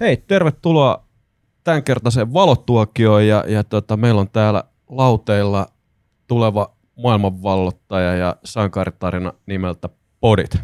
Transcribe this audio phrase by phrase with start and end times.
[0.00, 1.04] Hei, tervetuloa
[1.64, 5.66] tämänkertaiseen valotuokioon ja, ja tota, meillä on täällä lauteilla
[6.26, 9.88] tuleva maailmanvallottaja ja sankaritarina nimeltä
[10.20, 10.56] Podit.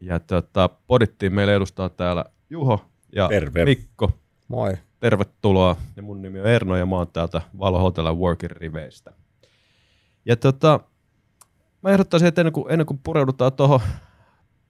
[0.00, 3.64] Ja tota, Podittiin meille edustaa täällä Juho ja Terve.
[3.64, 4.10] Mikko.
[4.48, 4.72] Moi.
[5.00, 5.76] Tervetuloa.
[5.96, 9.12] Ja mun nimi on Erno ja mä oon täältä Valo Hotel Workin riveistä.
[10.24, 10.80] Ja tota,
[11.82, 13.80] mä ehdottaisin, että ennen kuin, ennen kuin pureudutaan tuohon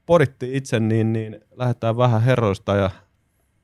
[0.07, 2.91] Podittiin itse, niin, niin lähdetään vähän herroista ja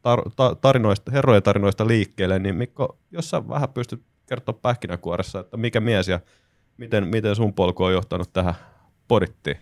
[0.09, 5.57] tar- ta- tarinoista, herrojen tarinoista liikkeelle, niin Mikko, jos sä vähän pystyt kertoa pähkinäkuoressa, että
[5.57, 6.21] mikä mies ja
[6.77, 8.55] miten, miten sun polku on johtanut tähän
[9.09, 9.57] Podittiin?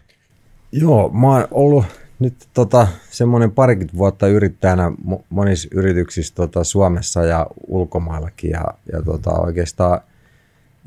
[0.72, 1.84] Joo, mä oon ollut
[2.18, 9.02] nyt tota, semmoinen parikymmentä vuotta yrittäjänä mo- monissa yrityksissä tota, Suomessa ja ulkomaillakin ja, ja
[9.02, 10.00] tota, oikeastaan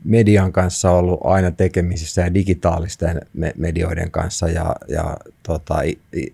[0.04, 5.76] median kanssa ollut aina tekemisissä ja digitaalisten me- medioiden kanssa ja, ja tota,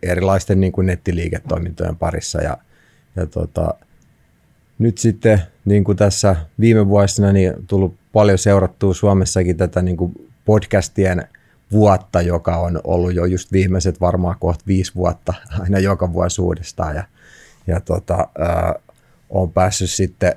[0.04, 2.58] erilaisten niin kuin nettiliiketoimintojen parissa ja,
[3.16, 3.74] ja tota,
[4.80, 9.98] nyt sitten niin kuin tässä viime vuosina niin on tullut paljon seurattua Suomessakin tätä niin
[9.98, 11.28] kuin podcastien
[11.72, 16.96] vuotta, joka on ollut jo just viimeiset varmaan kohta viisi vuotta aina joka vuosi uudestaan.
[16.96, 17.04] Ja,
[17.68, 18.76] ja tota, ää,
[19.30, 20.36] olen päässyt sitten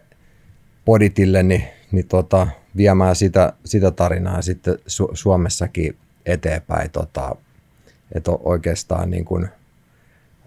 [0.85, 6.91] Poditille niin, niin tota, viemään sitä, sitä tarinaa sitten Su- Suomessakin eteenpäin.
[6.91, 7.37] Tota,
[8.13, 9.49] että oikeastaan niin kuin,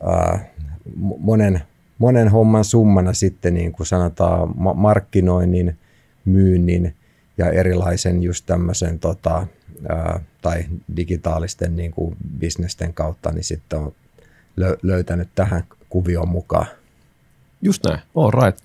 [0.04, 0.46] ää,
[1.20, 1.62] monen,
[1.98, 5.78] monen homman summana sitten niin kuin sanotaan ma- markkinoinnin,
[6.26, 6.96] myynnin
[7.38, 9.48] ja erilaisen just tämmöisen tota,
[9.90, 10.66] ää, tai
[10.98, 13.96] digitaalisten niin kuin bisnesten kautta, niin sitten on
[14.60, 16.66] lö- löytänyt tähän kuvioon mukaan.
[17.62, 18.64] Just näin, all right.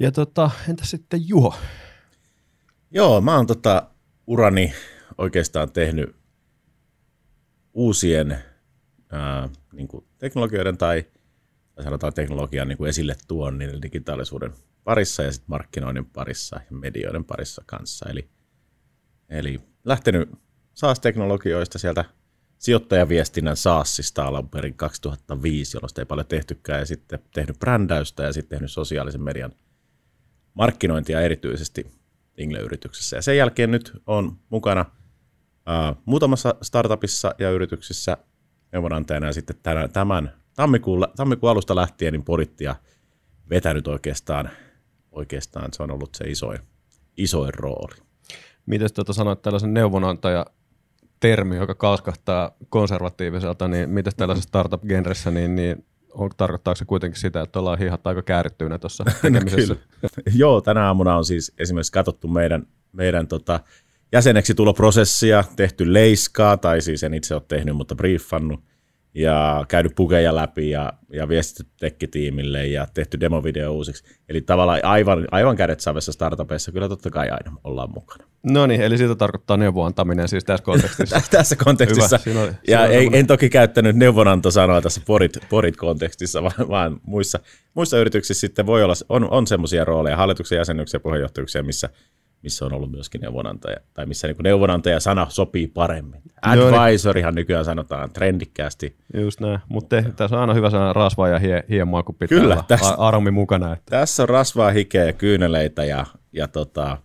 [0.00, 1.54] Ja tota, entä sitten Juho?
[2.90, 3.86] Joo, mä oon tota
[4.26, 4.72] urani
[5.18, 6.16] oikeastaan tehnyt
[7.74, 8.38] uusien
[9.12, 11.04] ää, niin kuin teknologioiden tai,
[11.76, 14.52] tai sanotaan teknologian niin kuin esille tuonnin digitaalisuuden
[14.84, 18.10] parissa ja sitten markkinoinnin parissa ja medioiden parissa kanssa.
[18.10, 18.28] Eli,
[19.28, 20.30] eli lähtenyt
[20.74, 22.04] SaaS-teknologioista sieltä
[22.58, 28.32] sijoittajaviestinnän SaaSista alun perin 2005, jolloin sitä ei paljon tehtykään, ja sitten tehnyt brändäystä ja
[28.32, 29.52] sitten tehnyt sosiaalisen median
[30.54, 31.86] markkinointia erityisesti
[32.38, 33.16] Ingle-yrityksessä.
[33.16, 38.16] Ja sen jälkeen nyt on mukana uh, muutamassa startupissa ja yrityksissä
[38.72, 42.76] neuvonantajana ja sitten tämän, tämän tammikuun, tammikuun alusta lähtien niin podittia
[43.50, 44.50] vetänyt oikeastaan,
[45.12, 46.58] oikeastaan se on ollut se isoin,
[47.16, 47.96] isoin rooli.
[48.66, 50.46] Miten tota sanoit tällaisen neuvonantaja
[51.20, 55.84] termi, joka kalskahtaa konservatiiviselta, niin miten tällaisessa startup-genressä, niin, niin
[56.14, 59.74] on, tarkoittaako se kuitenkin sitä, että ollaan hihat aika käärittyinä tuossa tekemisessä?
[59.74, 60.10] Kyllä.
[60.34, 63.60] Joo, tänä aamuna on siis esimerkiksi katsottu meidän, meidän tota,
[64.12, 68.60] jäseneksi tuloprosessia, tehty leiskaa, tai siis en itse ole tehnyt, mutta briefannut,
[69.16, 74.04] ja käynyt pukeja läpi ja, ja viestitty tekkitiimille ja tehty demovideo uusiksi.
[74.28, 78.24] Eli tavallaan aivan, aivan kädet savessa startupeissa kyllä totta kai aina ollaan mukana.
[78.42, 81.20] No niin, eli siitä tarkoittaa neuvonantaminen siis tässä kontekstissa.
[81.30, 82.18] tässä kontekstissa.
[82.18, 86.42] Hyvä, siinä oli- ja siinä oli ei, en toki käyttänyt neuvonantosanoa tässä porit, porit kontekstissa,
[86.42, 87.40] vaan, vaan muissa,
[87.74, 91.88] muissa yrityksissä sitten voi olla, on, on semmoisia rooleja, hallituksen jäsenyksiä ja puheenjohtajuuksia, missä,
[92.42, 96.22] missä on ollut myöskin neuvonantaja, tai missä niin neuvonantaja-sana sopii paremmin.
[96.24, 96.34] Niin.
[96.42, 98.96] Advisorihan nykyään sanotaan trendikkäästi.
[99.14, 102.54] Just näin, mutta tässä on aina hyvä sana rasvaa ja hie, hiemaa, kun pitää Kyllä,
[102.54, 103.72] olla a- aromi mukana.
[103.72, 103.90] Että.
[103.90, 106.98] Tässä on rasvaa, hikeä ja kyyneleitä ja, ja, tota,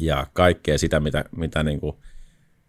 [0.00, 1.96] ja kaikkea sitä, mitä, mitä niin kuin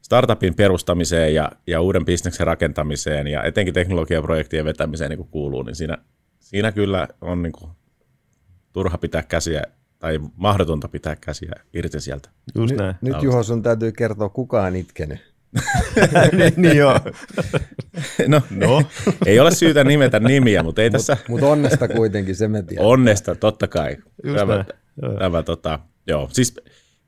[0.01, 5.75] startupin perustamiseen ja, ja uuden bisneksen rakentamiseen ja etenkin teknologiaprojektien vetämiseen niin kuin kuuluu, niin
[5.75, 5.97] siinä,
[6.39, 7.71] siinä kyllä on niin kuin
[8.73, 9.63] turha pitää käsiä
[10.03, 12.29] tai mahdotonta pitää käsiä irti sieltä.
[12.55, 12.95] Just näin.
[13.01, 15.19] Nyt Juho, sun täytyy kertoa, kuka on itkenyt.
[16.37, 16.99] niin, niin joo.
[18.27, 18.83] No, no.
[19.25, 22.85] ei ole syytä nimetä nimiä, mutta ei tässä Mutta onnesta kuitenkin, se me tiedän.
[22.85, 23.97] onnesta totta kai.
[24.23, 24.65] Just tämä, näin.
[25.01, 25.13] Joo.
[25.19, 26.55] tämä, tota, joo, siis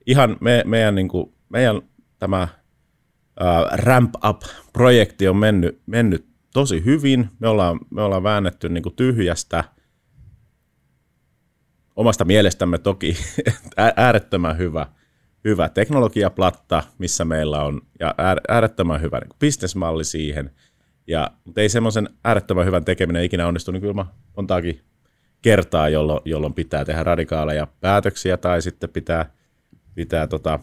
[0.07, 1.81] ihan me, meidän, niin kuin, meidän
[2.19, 2.47] tämä
[3.41, 7.29] uh, ramp up-projekti on mennyt, mennyt tosi hyvin.
[7.39, 9.63] Me ollaan, me ollaan väännetty niin kuin tyhjästä
[11.95, 13.17] omasta mielestämme toki
[13.77, 14.87] ää- äärettömän hyvä,
[15.43, 20.51] hyvä teknologiaplatta, missä meillä on, ja äär- äärettömän hyvä niin bisnesmalli siihen.
[21.07, 24.05] Ja, mutta ei semmoisen äärettömän hyvän tekeminen ikinä onnistu niin kyllä
[24.37, 24.81] montaakin
[25.41, 29.31] kertaa, jolloin, jolloin pitää tehdä radikaaleja päätöksiä tai sitten pitää,
[29.95, 30.59] pitää tota,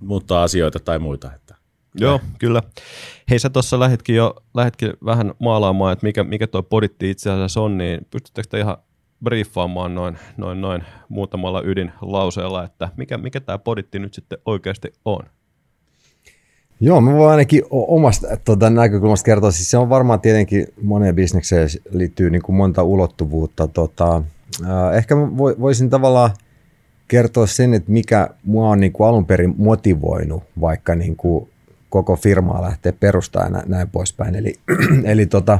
[0.00, 1.32] muuttaa asioita tai muita.
[1.34, 1.54] Että
[2.00, 2.62] Joo, kyllä.
[3.30, 7.60] Hei, sä tuossa lähditkin jo lähditkin vähän maalaamaan, että mikä, mikä tuo poditti itse asiassa
[7.60, 8.76] on, niin pystyttekö te ihan
[9.24, 15.20] briefaamaan noin, noin, noin muutamalla ydinlauseella, että mikä, mikä tämä poditti nyt sitten oikeasti on?
[16.80, 19.50] Joo, mä voin ainakin omasta tuota, näkökulmasta kertoa.
[19.50, 23.66] Siis se on varmaan tietenkin moneen bisnekseen liittyy niin kuin monta ulottuvuutta.
[23.66, 24.22] Tota,
[24.64, 26.30] äh, ehkä mä voisin tavallaan
[27.08, 31.48] kertoa sen, että mikä mua on niin kuin alun perin motivoinut vaikka niin kuin
[31.88, 34.34] koko firmaa lähteä perustamaan ja näin poispäin.
[34.34, 34.54] Eli,
[35.04, 35.58] eli tota,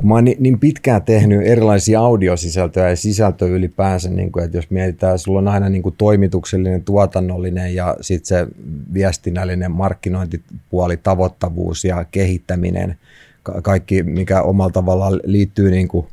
[0.00, 4.58] kun mä oon niin, niin pitkään tehnyt erilaisia audiosisältöjä ja sisältöä ylipäänsä, niin kuin, että
[4.58, 8.46] jos mietitään, sulla on aina niin kuin toimituksellinen, tuotannollinen ja sitten se
[8.94, 12.98] viestinnällinen markkinointipuoli, tavoittavuus ja kehittäminen,
[13.42, 16.06] ka- kaikki mikä omalla tavallaan liittyy niin kuin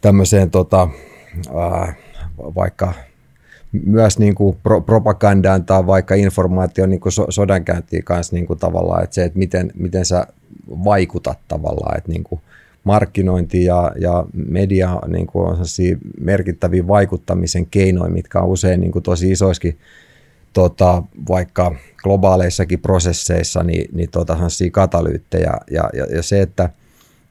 [0.00, 0.88] tämmöiseen tota,
[1.54, 1.94] ää,
[2.38, 2.92] vaikka
[3.84, 8.58] myös niin kuin pro- propagandaan tai vaikka informaation niin kuin so- sodankäyntiin kanssa niin kuin
[8.58, 10.26] tavallaan, että se, että miten, miten sä
[10.68, 12.40] vaikutat tavallaan, että niin kuin
[12.86, 15.56] markkinointi ja, ja media niin kuin on
[16.20, 19.78] merkittäviä vaikuttamisen keinoja, mitkä on usein niin kuin tosi isoiskin
[20.52, 24.36] tota, vaikka globaaleissakin prosesseissa, niin, niin tota,
[24.72, 25.52] katalyyttejä.
[25.70, 26.70] Ja, ja, ja se, että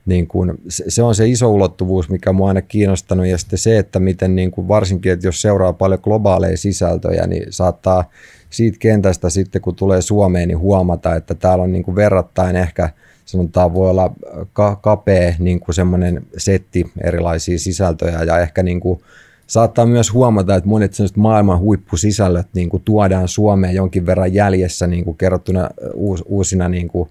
[0.06, 4.00] niin kun, se on se iso ulottuvuus, mikä mua aina kiinnostanut, ja sitten se, että
[4.00, 8.10] miten niin kun varsinkin, että jos seuraa paljon globaaleja sisältöjä, niin saattaa
[8.50, 12.90] siitä kentästä sitten, kun tulee Suomeen, niin huomata, että täällä on niin kuin verrattain ehkä–
[13.26, 14.14] sanotaan voi olla
[14.54, 19.00] ka- kapea niin kuin semmoinen setti erilaisia sisältöjä ja ehkä niin kuin
[19.48, 25.06] saattaa myös huomata, että monet maailman huippusisällöt niin kuin tuodaan Suomeen jonkin verran jäljessä niin
[25.06, 27.10] kuin kerrottuna uus, uusina niin kuin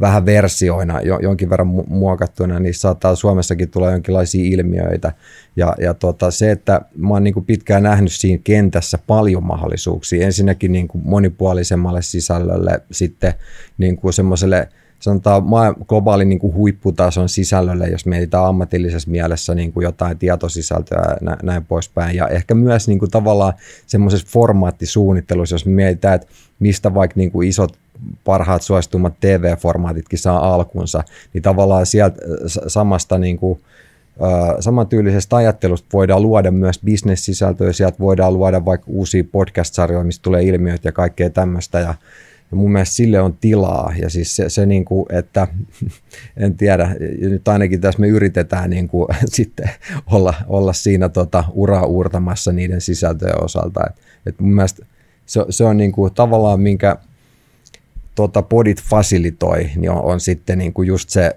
[0.00, 5.12] vähän versioina, jo, jonkin verran mu- muokattuna, niin saattaa Suomessakin tulla jonkinlaisia ilmiöitä.
[5.56, 10.26] Ja, ja tota, se, että mä oon niin kuin pitkään nähnyt siinä kentässä paljon mahdollisuuksia.
[10.26, 13.34] Ensinnäkin niin kuin monipuolisemmalle sisällölle, sitten
[13.78, 14.68] niin kuin semmoiselle–
[15.00, 15.42] sanotaan
[15.88, 21.64] globaalin niin kuin huipputason sisällölle, jos mietitään ammatillisessa mielessä niin kuin jotain tietosisältöä ja näin
[21.64, 22.16] poispäin.
[22.16, 23.52] Ja ehkä myös niin kuin tavallaan
[23.86, 26.26] semmoisessa formaattisuunnittelussa, jos mietitään, että
[26.58, 27.78] mistä vaikka niin kuin isot
[28.24, 32.22] parhaat suositumat TV-formaatitkin saa alkunsa, niin tavallaan sieltä
[32.66, 33.60] samasta niin kuin,
[34.60, 40.88] samantyylisestä ajattelusta voidaan luoda myös bisnessisältöjä, sieltä voidaan luoda vaikka uusia podcast-sarjoja, mistä tulee ilmiöitä
[40.88, 41.94] ja kaikkea tämmöistä, ja
[42.50, 45.48] ja mun mielestä sille on tilaa ja siis se, se niin kuin, että
[46.36, 49.70] en tiedä, nyt ainakin tässä me yritetään niin kuin, sitten
[50.06, 53.80] olla, olla siinä tota, uraa uurtamassa niiden sisältöjen osalta.
[53.86, 53.96] Et,
[54.26, 54.86] et mun mielestä
[55.26, 56.96] se, se on niin kuin, tavallaan minkä
[58.14, 61.36] tota, podit fasilitoi, niin on, on sitten niin kuin just se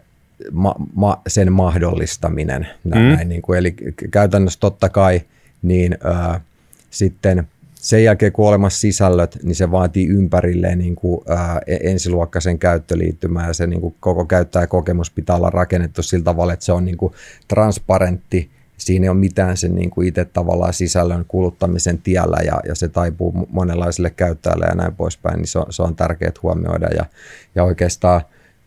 [0.51, 2.67] ma, ma, sen mahdollistaminen.
[2.83, 3.29] Näin, mm.
[3.29, 3.75] niin kuin, eli
[4.11, 5.21] käytännössä totta kai
[5.61, 6.41] niin ää,
[6.89, 7.47] sitten–
[7.79, 13.47] sen jälkeen kun olemassa sisällöt, niin se vaatii ympärilleen niin kuin, ää, e-, ensiluokkaisen käyttöliittymää
[13.47, 16.97] ja se niin kuin, koko käyttäjäkokemus pitää olla rakennettu sillä tavalla, että se on niin
[16.97, 17.13] kuin,
[17.47, 22.75] transparentti, siinä ei ole mitään sen niin kuin itse tavallaan sisällön kuluttamisen tiellä ja, ja
[22.75, 27.05] se taipuu monenlaisille käyttäjille ja näin poispäin, niin se on, se on tärkeää huomioida ja,
[27.55, 28.21] ja oikeastaan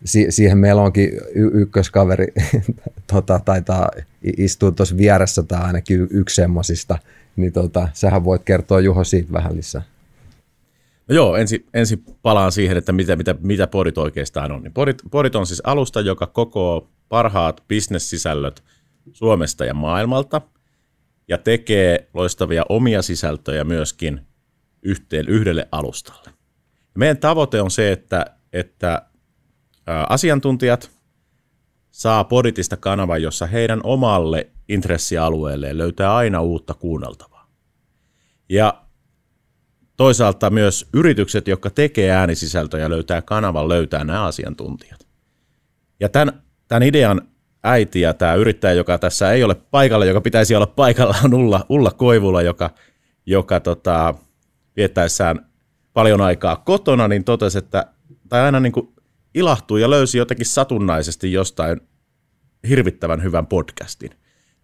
[0.04, 2.26] si, siihen meillä onkin y- ykköskaveri,
[3.12, 3.88] tota, taitaa
[4.36, 6.98] istua tuossa vieressä tai ainakin yksi semmoisista,
[7.36, 9.82] niin tota, sähän voit kertoa Juho siitä vähän lisää.
[11.08, 14.62] No joo, ensin, ensin palaan siihen, että mitä, mitä, mitä Podit oikeastaan on.
[14.62, 18.62] Niin Podit, Podit on siis alusta, joka kokoo parhaat bisnessisällöt
[19.12, 20.40] Suomesta ja maailmalta
[21.28, 24.20] ja tekee loistavia omia sisältöjä myöskin
[24.82, 26.30] yhteen, yhdelle alustalle.
[26.94, 29.02] Meidän tavoite on se, että, että
[30.08, 30.90] asiantuntijat
[31.90, 37.50] saa Poditista kanavan, jossa heidän omalle intressialueelleen löytää aina uutta kuunneltavaa.
[38.48, 38.82] Ja
[39.96, 45.06] toisaalta myös yritykset, jotka tekee äänisisältöjä, löytää kanavan, löytää nämä asiantuntijat.
[46.00, 47.22] Ja tämän, tämän idean
[47.64, 51.66] äiti ja tämä yrittäjä, joka tässä ei ole paikalla, joka pitäisi olla paikalla, on Ulla,
[51.68, 52.70] Ulla Koivula, joka,
[53.26, 54.14] joka tota,
[54.76, 55.46] viettäessään
[55.92, 57.86] paljon aikaa kotona, niin totesi, että
[58.28, 58.88] tai aina niin kuin
[59.34, 61.80] ilahtui ja löysi jotenkin satunnaisesti jostain
[62.68, 64.10] hirvittävän hyvän podcastin.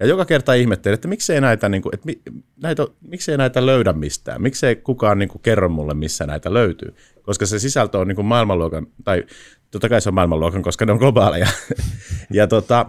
[0.00, 4.42] Ja joka kerta ihmettelin, että miksei näitä, niin kuin, että näitä, miksei näitä löydä mistään,
[4.42, 6.94] miksei kukaan niin kuin, kerro mulle, missä näitä löytyy.
[7.22, 9.24] Koska se sisältö on niin kuin maailmanluokan, tai
[9.70, 11.46] totta kai se on maailmanluokan, koska ne on globaaleja.
[12.32, 12.86] ja, tota,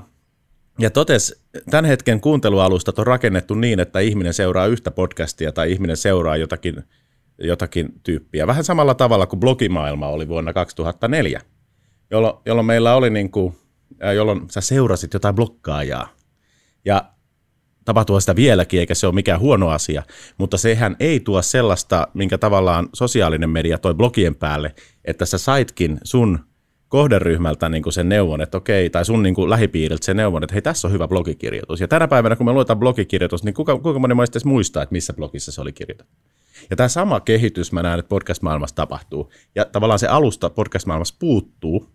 [0.79, 5.97] ja totes, tämän hetken kuuntelualustat on rakennettu niin, että ihminen seuraa yhtä podcastia tai ihminen
[5.97, 6.83] seuraa jotakin,
[7.37, 8.47] jotakin tyyppiä.
[8.47, 11.41] Vähän samalla tavalla kuin blogimaailma oli vuonna 2004,
[12.11, 13.57] jolloin, jolloin meillä oli niin kuin,
[14.15, 16.18] jolloin sä seurasit jotain blokkaajaa
[16.89, 17.03] ja
[17.85, 20.03] tapahtuu sitä vieläkin, eikä se ole mikään huono asia,
[20.37, 25.97] mutta sehän ei tuo sellaista, minkä tavallaan sosiaalinen media toi blogien päälle, että sä saitkin
[26.03, 26.39] sun
[26.87, 30.53] kohderyhmältä niin kuin sen neuvon, että okei, tai sun niin kuin lähipiiriltä sen neuvon, että
[30.53, 31.81] hei, tässä on hyvä blogikirjoitus.
[31.81, 35.13] Ja tänä päivänä, kun me luetaan blogikirjoitus, niin kuka, kuinka moni meistä muistaa, että missä
[35.13, 36.13] blogissa se oli kirjoitettu?
[36.69, 39.31] Ja tämä sama kehitys mä näen, että podcast-maailmassa tapahtuu.
[39.55, 41.89] Ja tavallaan se alusta podcast-maailmassa puuttuu,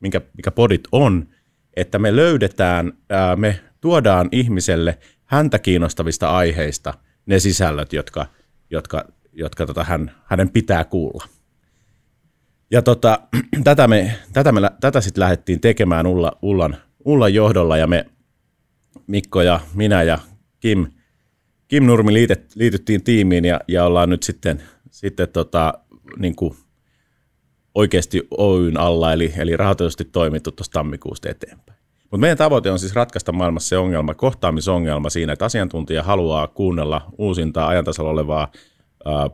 [0.00, 1.28] minkä, mikä podit on,
[1.76, 6.94] että me löydetään, ää, me tuodaan ihmiselle häntä kiinnostavista aiheista
[7.26, 8.26] ne sisällöt, jotka,
[8.70, 11.24] jotka, jotka tota hän, hänen pitää kuulla.
[12.70, 13.20] Ja tota,
[13.64, 18.06] tätä, me, tätä, me, tätä sitten lähdettiin tekemään Ulla, Ullan, Ullan johdolla ja me
[19.06, 20.18] Mikko ja minä ja
[20.60, 20.86] Kim,
[21.68, 25.74] Kim Nurmi liitet, liityttiin tiimiin ja, ja ollaan nyt sitten, sitten tota,
[26.18, 26.56] niin kuin
[27.74, 31.78] oikeasti Oyn alla, eli, eli rahoitusti toimittu tuosta tammikuusta eteenpäin.
[32.10, 37.10] Mutta meidän tavoite on siis ratkaista maailmassa se ongelma, kohtaamisongelma siinä, että asiantuntija haluaa kuunnella
[37.18, 38.48] uusintaa ajantasalla olevaa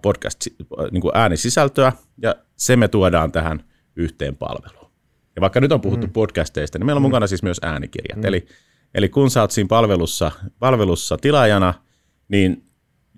[0.02, 0.46] podcast
[0.90, 1.92] niin kuin äänisisältöä,
[2.22, 3.64] ja se me tuodaan tähän
[3.96, 4.90] yhteen palveluun.
[5.36, 6.12] Ja vaikka nyt on puhuttu mm.
[6.12, 7.06] podcasteista, niin meillä on mm.
[7.06, 8.18] mukana siis myös äänikirjat.
[8.18, 8.24] Mm.
[8.24, 8.46] Eli,
[8.94, 11.74] eli kun sä oot siinä palvelussa, palvelussa tilaajana,
[12.28, 12.64] niin,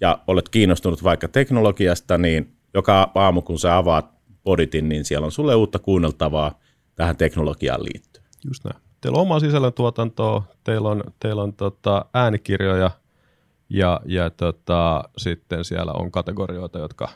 [0.01, 4.11] ja olet kiinnostunut vaikka teknologiasta, niin joka aamu kun sä avaat
[4.43, 6.61] poditin, niin siellä on sulle uutta kuunneltavaa
[6.95, 8.27] tähän teknologiaan liittyen.
[8.49, 8.88] Just näin.
[9.01, 12.91] Teillä on oma sisällöntuotantoa, teillä on, teillä on tota äänikirjoja
[13.71, 17.09] ja, ja tota, sitten siellä on kategorioita, jotka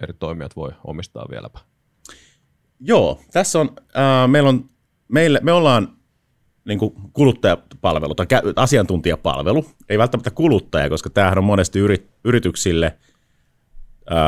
[0.00, 1.58] eri toimijat voi omistaa vieläpä.
[2.80, 4.70] Joo, tässä on, äh, meillä on,
[5.08, 5.88] meille, me ollaan
[6.64, 12.98] niin kuin kuluttajapalvelu tai asiantuntijapalvelu, ei välttämättä kuluttaja, koska tämähän on monesti yrit, yrityksille–
[14.10, 14.18] Öö,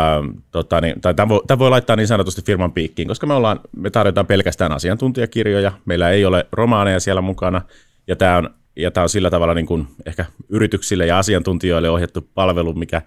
[0.50, 3.60] tota, niin, tai tämän voi, tämän voi laittaa niin sanotusti firman piikkiin, koska me, ollaan,
[3.76, 7.62] me tarjotaan pelkästään asiantuntijakirjoja, meillä ei ole romaaneja siellä mukana,
[8.06, 12.28] ja tämä on, ja tämä on sillä tavalla niin kuin ehkä yrityksille ja asiantuntijoille ohjattu
[12.34, 13.02] palvelu, mikä,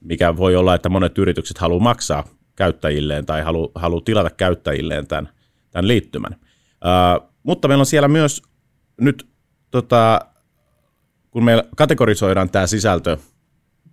[0.00, 2.24] mikä voi olla, että monet yritykset haluaa maksaa
[2.56, 5.28] käyttäjilleen tai haluaa halu tilata käyttäjilleen tämän,
[5.70, 6.36] tämän liittymän.
[6.84, 8.42] Öö, mutta meillä on siellä myös
[9.00, 9.26] nyt,
[9.70, 10.20] tota,
[11.30, 13.16] kun me kategorisoidaan tämä sisältö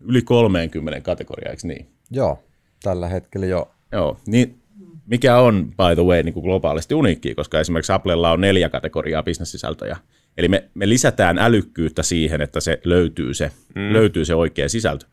[0.01, 1.98] yli 30 kategoriaa, eikö niin?
[2.11, 2.43] Joo,
[2.83, 3.71] tällä hetkellä jo.
[3.91, 4.59] Joo, niin
[5.05, 9.23] mikä on by the way niin kuin globaalisti uniikki, koska esimerkiksi Applella on neljä kategoriaa
[9.23, 9.97] bisnessisältöjä.
[10.37, 13.93] Eli me, me lisätään älykkyyttä siihen, että se löytyy se, mm.
[13.93, 15.05] löytyy se oikea sisältö.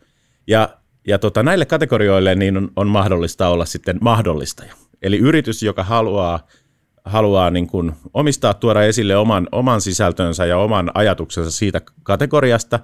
[0.46, 0.68] Ja,
[1.06, 4.74] ja tota, näille kategorioille niin on, on mahdollista olla sitten mahdollistaja.
[5.02, 6.46] Eli yritys, joka haluaa,
[7.06, 12.80] haluaa niin kuin omistaa, tuoda esille oman, oman sisältönsä ja oman ajatuksensa siitä kategoriasta,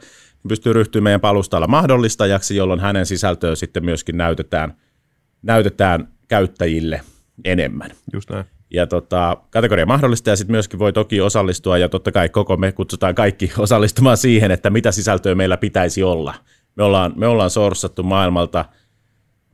[0.49, 4.75] pystyy ryhtymään meidän palustalla mahdollistajaksi, jolloin hänen sisältöön sitten myöskin näytetään,
[5.43, 7.00] näytetään käyttäjille
[7.45, 7.91] enemmän.
[8.12, 8.45] Just näin.
[8.71, 13.14] Ja tota, kategoria mahdollistaja sitten myöskin voi toki osallistua, ja totta kai koko me kutsutaan
[13.14, 16.35] kaikki osallistumaan siihen, että mitä sisältöä meillä pitäisi olla.
[16.76, 18.64] Me ollaan, me ollaan sourssattu maailmalta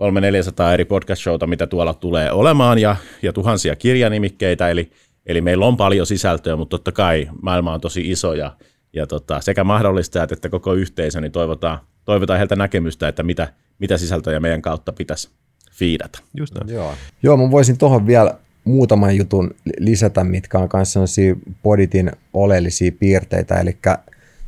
[0.02, 4.90] 300-400 eri podcast-showta, mitä tuolla tulee olemaan, ja, ja tuhansia kirjanimikkeitä, eli,
[5.26, 8.57] eli meillä on paljon sisältöä, mutta totta kai maailma on tosi iso, ja
[8.93, 13.99] ja tota, sekä mahdollistajat että koko yhteisö, niin toivotaan, toivotaan heiltä näkemystä, että mitä, mitä
[13.99, 15.31] sisältöjä meidän kautta pitäisi
[15.73, 16.19] fiidata.
[16.35, 16.75] Just näin.
[16.75, 16.95] Joo.
[17.23, 23.61] Joo, mä voisin tuohon vielä muutaman jutun lisätä, mitkä on myös sellaisia poditin oleellisia piirteitä.
[23.61, 23.78] Eli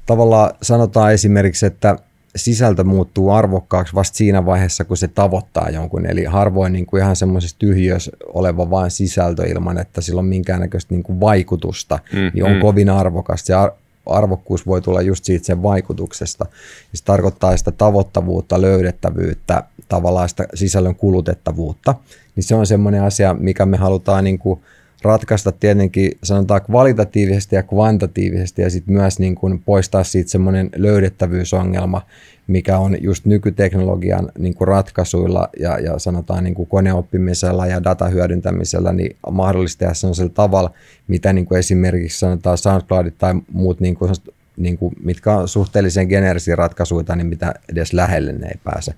[0.06, 1.96] tavallaan sanotaan esimerkiksi, että
[2.36, 6.06] sisältö muuttuu arvokkaaksi vasta siinä vaiheessa, kun se tavoittaa jonkun.
[6.06, 10.94] Eli harvoin niin kuin ihan semmoisessa tyhjössä oleva vain sisältö ilman, että sillä on minkäännäköistä
[10.94, 12.60] niin kuin vaikutusta, mm, niin on mm.
[12.60, 13.46] kovin arvokasta.
[13.46, 13.72] Se ar-
[14.06, 16.46] arvokkuus voi tulla just siitä sen vaikutuksesta.
[16.94, 21.94] Se tarkoittaa sitä tavoittavuutta, löydettävyyttä, tavallaan sitä sisällön kulutettavuutta.
[22.36, 24.60] Niin se on semmoinen asia, mikä me halutaan niin kuin
[25.02, 32.02] ratkaista tietenkin sanotaan kvalitatiivisesti ja kvantatiivisesti ja sitten myös niin kuin poistaa siitä semmoinen löydettävyysongelma,
[32.46, 38.92] mikä on just nykyteknologian niin kuin ratkaisuilla ja, ja sanotaan niin kuin koneoppimisella ja datahyödyntämisellä
[38.92, 40.70] niin mahdollista tehdä sellaisella tavalla,
[41.08, 44.12] mitä niin kuin esimerkiksi sanotaan SoundCloudit tai muut, niin kuin,
[44.56, 48.94] niin kuin, mitkä on suhteellisen geneerisiä ratkaisuja, niin mitä edes lähelle ne ei pääse.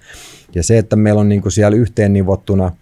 [0.55, 2.73] Ja se, että meillä on niin kuin siellä yhteen nivottuna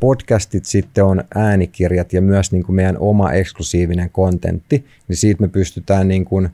[0.00, 5.48] podcastit, sitten on äänikirjat ja myös niin kuin meidän oma eksklusiivinen kontentti, niin siitä me
[5.48, 6.48] pystytään niin kuin,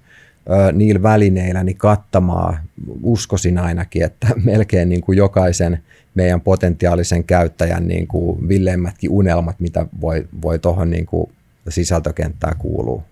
[0.73, 2.59] niillä välineillä niin kattamaan,
[3.03, 5.83] uskoisin ainakin, että melkein niin kuin jokaisen
[6.15, 11.33] meidän potentiaalisen käyttäjän niin kuin villeimmätkin unelmat, mitä voi, voi tuohon niin kuin
[11.69, 13.03] sisältökenttään kuuluu.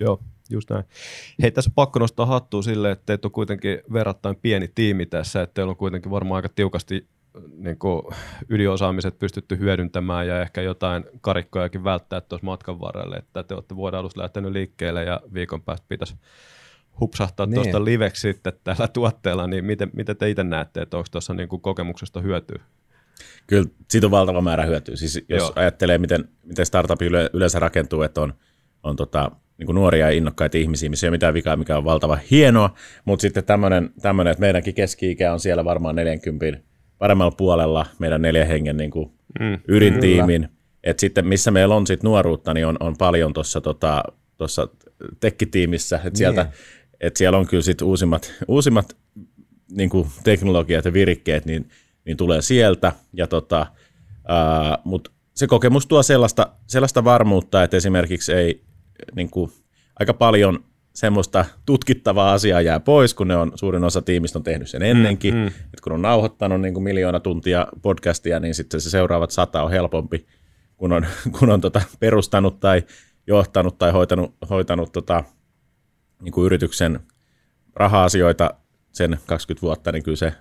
[0.00, 0.20] Joo,
[0.50, 0.84] just näin.
[1.42, 5.42] Hei, tässä on pakko nostaa hattua sille, että teitä on kuitenkin verrattain pieni tiimi tässä,
[5.42, 7.06] että teillä on kuitenkin varmaan aika tiukasti
[7.56, 8.02] niin kuin
[8.48, 14.00] ydinosaamiset pystytty hyödyntämään ja ehkä jotain karikkojakin välttää tuossa matkan varrelle, että te olette vuoden
[14.00, 16.14] alussa lähtenyt liikkeelle ja viikon päästä pitäisi
[17.00, 17.54] hupsahtaa niin.
[17.54, 21.48] tuosta liveksi sitten tällä tuotteella, niin miten, miten te itse näette, että onko tuossa niin
[21.48, 22.62] kuin kokemuksesta hyötyä?
[23.46, 24.96] Kyllä siitä on valtava määrä hyötyä.
[24.96, 25.52] Siis jos Joo.
[25.56, 28.34] ajattelee, miten, miten startup yle, yleensä rakentuu, että on,
[28.82, 31.84] on tota, niin kuin nuoria ja innokkaita ihmisiä, missä ei ole mitään vikaa, mikä on
[31.84, 32.74] valtava hienoa,
[33.04, 36.73] mutta sitten tämmöinen, että meidänkin keski-ikä on siellä varmaan 40
[37.04, 40.48] paremmalla puolella meidän neljän hengen niin kuin mm, ydintiimin.
[40.84, 44.02] Et sitten missä meillä on sit nuoruutta, niin on, on paljon tuossa tota,
[44.36, 44.68] tossa
[45.20, 46.00] tekkitiimissä.
[46.04, 46.54] Et sieltä, yeah.
[47.00, 48.96] et siellä on kyllä sit uusimmat, uusimmat
[49.70, 51.68] niin kuin teknologiat ja virikkeet, niin,
[52.04, 52.92] niin tulee sieltä.
[53.12, 53.66] Ja tota,
[54.84, 58.62] Mutta se kokemus tuo sellaista, sellaista varmuutta, että esimerkiksi ei
[59.14, 59.50] niin kuin,
[60.00, 64.68] aika paljon semmoista tutkittavaa asiaa jää pois, kun ne on, suurin osa tiimistä on tehnyt
[64.68, 65.34] sen ennenkin.
[65.34, 65.46] Mm, mm.
[65.46, 69.70] Et kun on nauhoittanut niin kuin miljoona tuntia podcastia, niin sitten se seuraavat sata on
[69.70, 70.26] helpompi,
[70.76, 71.06] kun on,
[71.38, 72.82] kun on tota perustanut tai
[73.26, 75.24] johtanut tai hoitanut, hoitanut tota,
[76.22, 77.00] niin kuin yrityksen
[77.74, 78.54] raha-asioita
[78.92, 80.32] sen 20 vuotta, niin kyllä se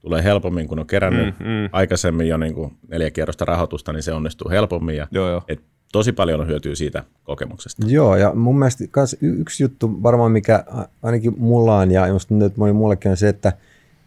[0.00, 1.68] tulee helpommin, kun on kerännyt mm, mm.
[1.72, 4.96] aikaisemmin jo niin kuin neljä kierrosta rahoitusta, niin se onnistuu helpommin.
[4.96, 5.42] Ja joo, joo.
[5.48, 7.86] Et tosi paljon on hyötyä siitä kokemuksesta.
[7.86, 10.64] Joo, ja mun mielestä kans yksi juttu varmaan, mikä
[11.02, 13.48] ainakin mulla on, ja just nyt moni mullekin on se, että,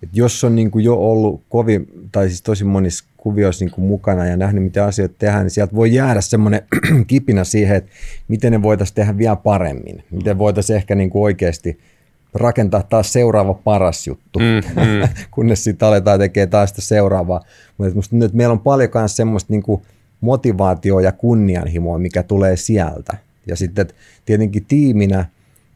[0.03, 3.87] että jos on niin kuin jo ollut kovin, tai siis tosi monissa kuvioissa niin kuin
[3.87, 6.61] mukana ja nähnyt, mitä asioita tehdään, niin sieltä voi jäädä semmoinen
[7.07, 7.91] kipinä siihen, että
[8.27, 10.03] miten ne voitaisiin tehdä vielä paremmin.
[10.11, 11.79] Miten voitaisiin ehkä niin kuin oikeasti
[12.33, 15.09] rakentaa taas seuraava paras juttu, mm, mm.
[15.31, 17.41] kunnes sitten aletaan tekemään taas sitä seuraavaa.
[17.77, 19.81] Mutta musta nyt meillä on paljon myös semmoista niin kuin
[20.21, 23.17] motivaatioa ja kunnianhimoa, mikä tulee sieltä.
[23.47, 23.87] Ja sitten
[24.25, 25.25] tietenkin tiiminä,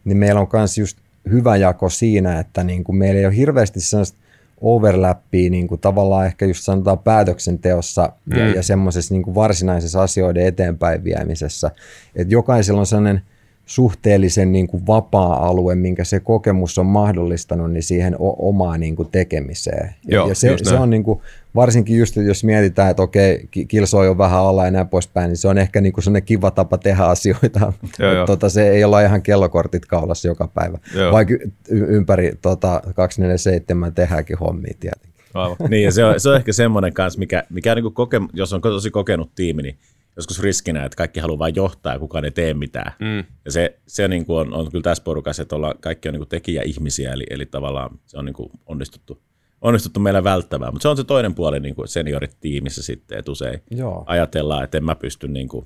[0.05, 0.97] niin meillä on myös just
[1.31, 4.17] hyvä jako siinä, että niin kuin meillä ei ole hirveästi sellaista
[4.61, 8.37] overlappia niin kuin tavallaan ehkä just sanotaan päätöksenteossa mm.
[8.37, 11.71] ja, ja semmoisessa niin kuin varsinaisessa asioiden eteenpäin viemisessä.
[12.15, 13.21] Että jokaisella on sellainen–
[13.65, 19.09] suhteellisen niin kuin vapaa-alue, minkä se kokemus on mahdollistanut niin siihen o- omaan niin kuin
[19.11, 19.95] tekemiseen.
[20.07, 21.21] Joo, ja se, se on niin kuin,
[21.55, 25.47] varsinkin just, jos mietitään, että okei, kilsoi on vähän alla ja näin poispäin, niin se
[25.47, 27.73] on ehkä niin kuin sellainen kiva tapa tehdä asioita.
[27.99, 28.25] Joo, jo.
[28.25, 31.11] tota, se ei olla ihan kellokortit kaulassa joka päivä, joo.
[31.11, 31.33] vaikka
[31.69, 35.15] ympäri tota, 247 tehdäänkin hommia tietenkin.
[35.33, 35.57] Aivan.
[35.69, 38.53] niin, ja se on, se on ehkä semmoinen kanssa, mikä, mikä niin kuin koke, jos
[38.53, 39.77] on tosi kokenut tiimi, niin
[40.15, 42.91] joskus riskinä, että kaikki haluaa vain johtaa ja kukaan ei tee mitään.
[42.99, 43.23] Mm.
[43.45, 46.19] Ja se, se niin kuin on, on kyllä tässä porukassa, että olla, kaikki on niin
[46.19, 49.21] kuin tekijäihmisiä, eli, eli tavallaan se on niin kuin onnistuttu,
[49.61, 50.73] onnistuttu meillä välttämään.
[50.73, 54.03] Mutta se on se toinen puoli niin kuin seniorit tiimissä sitten, että usein Joo.
[54.07, 55.65] ajatellaan, että en mä pysty, niin kuin,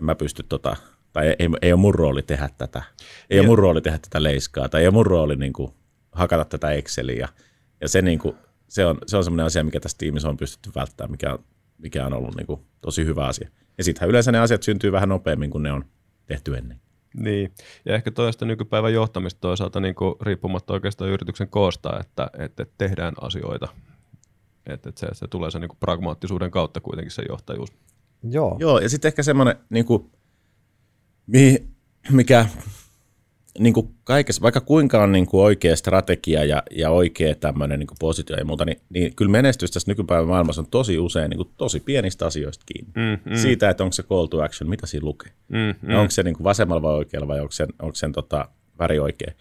[0.00, 0.76] en mä pysty tota,
[1.12, 2.82] tai ei, ei ole mun rooli tehdä tätä,
[3.30, 3.42] ei ja.
[3.42, 5.72] ole mun rooli tehdä tätä leiskaa, tai ei ole mun rooli niin kuin,
[6.12, 7.28] hakata tätä Exceliä.
[7.80, 8.36] Ja se, niin kuin,
[8.68, 11.44] se on, se on semmoinen asia, mikä tässä tiimissä on pystytty välttämään, mikä on
[11.82, 13.48] mikä on ollut niin kuin tosi hyvä asia.
[13.78, 15.84] Ja sittenhän yleensä ne asiat syntyy vähän nopeammin kuin ne on
[16.26, 16.80] tehty ennen.
[17.16, 22.66] Niin, ja ehkä toista nykypäivän johtamista toisaalta niin kuin riippumatta oikeastaan yrityksen koosta, että, että
[22.78, 23.68] tehdään asioita.
[24.66, 27.72] Että, että se, se tulee sen niin kuin pragmaattisuuden kautta kuitenkin se johtajuus.
[28.22, 28.56] Joo.
[28.60, 30.10] Joo, ja sitten ehkä semmoinen, niin kuin,
[32.10, 32.46] mikä
[33.58, 37.86] niin kuin kaikessa, vaikka kuinka on niin kuin oikea strategia ja, ja oikea tämmöinen niin
[37.86, 41.38] kuin positio ja muuta, niin, niin kyllä menestys tässä nykypäivän maailmassa on tosi usein niin
[41.38, 42.92] kuin tosi pienistä asioista kiinni.
[42.96, 43.36] Mm, mm.
[43.36, 45.32] Siitä, että onko se call to action, mitä siinä lukee.
[45.48, 45.94] Mm, mm.
[45.94, 49.32] Onko se niin kuin vasemmalla vai oikealla vai onko sen, onko sen tota, väri oikea.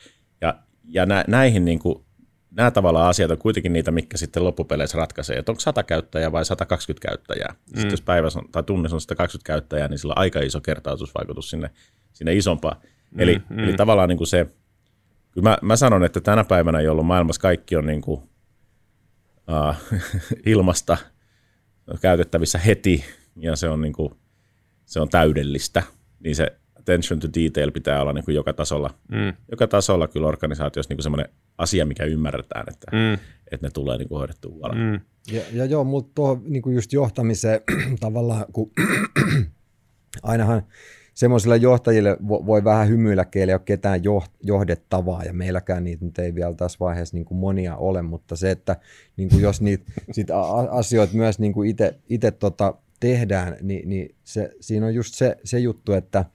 [0.41, 2.05] Ja, ja nä, näihin niin kuin,
[2.51, 6.45] nämä tavallaan asiat on kuitenkin niitä, mitkä sitten loppupeleissä ratkaisee, että onko 100 käyttäjää vai
[6.45, 7.53] 120 käyttäjää.
[7.53, 7.75] Mm.
[7.75, 11.49] Sitten jos päivässä on, tai tunnissa on 120 käyttäjää, niin sillä on aika iso kertautusvaikutus
[11.49, 11.69] sinne,
[12.13, 12.77] sinne isompaan.
[13.17, 13.59] Eli, mm, mm.
[13.59, 14.47] eli tavallaan niin kuin se,
[15.31, 18.21] kyllä mä, mä sanon, että tänä päivänä, jolloin maailmassa kaikki on niin kuin,
[19.49, 19.99] uh,
[20.45, 20.97] ilmasta
[22.01, 24.13] käytettävissä heti ja se on, niin kuin,
[24.85, 25.83] se on täydellistä,
[26.19, 28.93] niin se attention to detail pitää olla niin kuin joka tasolla.
[29.11, 29.33] Mm.
[29.51, 33.13] Joka tasolla kyllä organisaatiossa niin semmoinen asia, mikä ymmärretään, että, mm.
[33.51, 34.91] että ne tulee niin kuin hoidettua huolella.
[34.91, 34.99] Mm.
[35.31, 37.61] Ja, ja joo, mutta tuohon niin just johtamiseen
[37.99, 38.71] tavallaan, kun
[40.23, 40.63] ainahan
[41.19, 44.01] semmoisille johtajille voi vähän hymyillä, keillä ei ole ketään
[44.43, 48.51] johdettavaa, ja meilläkään niitä nyt ei vielä tässä vaiheessa niin kuin monia ole, mutta se,
[48.51, 48.75] että
[49.17, 50.27] niin kuin jos niitä sit
[50.69, 51.75] asioita myös niin kuin
[52.09, 56.25] itse tota tehdään, niin, niin se, siinä on just se, se juttu, että–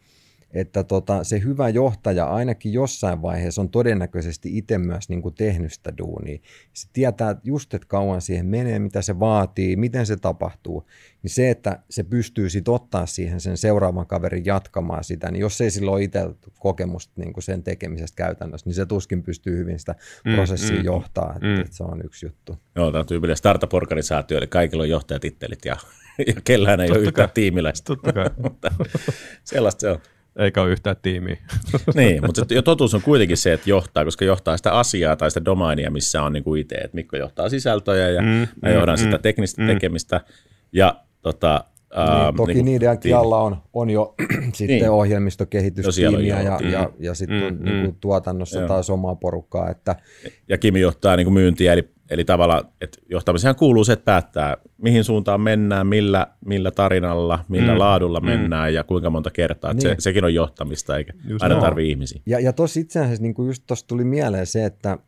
[0.55, 5.73] että tota, se hyvä johtaja ainakin jossain vaiheessa on todennäköisesti itse myös niin kuin tehnyt
[5.73, 6.38] sitä duunia.
[6.73, 10.87] Se tietää just, että kauan siihen menee, mitä se vaatii, miten se tapahtuu.
[11.23, 15.61] Niin se, että se pystyy sitten ottaa siihen sen seuraavan kaverin jatkamaan sitä, niin jos
[15.61, 16.21] ei sillä ole itse
[16.59, 20.85] kokemusta niin kuin sen tekemisestä käytännössä, niin se tuskin pystyy hyvin sitä mm, prosessia mm,
[20.85, 21.33] johtaa.
[21.35, 21.61] Että, mm.
[21.61, 22.59] että se on yksi juttu.
[22.77, 25.77] Joo, tämä on tyypillinen startup-organisaatio, eli kaikilla on johtajatittelit ja,
[26.27, 27.85] ja kellään ei Totta ole yhtään tiimiläistä.
[27.85, 28.31] Totta kai.
[28.43, 28.75] Mutta
[29.45, 29.99] sellaista se on
[30.38, 31.37] eikä ole yhtään tiimiä.
[31.94, 35.44] niin, mutta jo totuus on kuitenkin se, että johtaa, koska johtaa sitä asiaa tai sitä
[35.44, 39.03] domainia, missä on niin kuin itse, että Mikko johtaa sisältöjä ja mm, mä johdan mm,
[39.03, 39.66] sitä teknistä mm.
[39.66, 40.20] tekemistä.
[40.73, 41.64] Ja tota,
[41.97, 44.14] niin, toki niin, niiden alla on, on jo
[44.53, 44.90] sitten niin.
[44.90, 48.68] ohjelmistokehitystiimiä ja, ja, ja, ja sitten mm, on mm, niin kuin tuotannossa joo.
[48.68, 49.70] taas omaa porukkaa.
[49.70, 49.97] Että...
[50.49, 54.57] Ja Kimi johtaa niin kuin myyntiä, eli eli tavallaan, että johtamiseen kuuluu se, että päättää,
[54.79, 57.79] mihin suuntaan mennään, millä, millä tarinalla, millä mm.
[57.79, 58.27] laadulla mm.
[58.27, 59.73] mennään ja kuinka monta kertaa.
[59.73, 59.83] Niin.
[59.83, 62.21] Se, sekin on johtamista, eikä just aina tarvitse ihmisiä.
[62.27, 64.99] Ja, ja tuossa itse asiassa niin just tuossa tuli mieleen se, että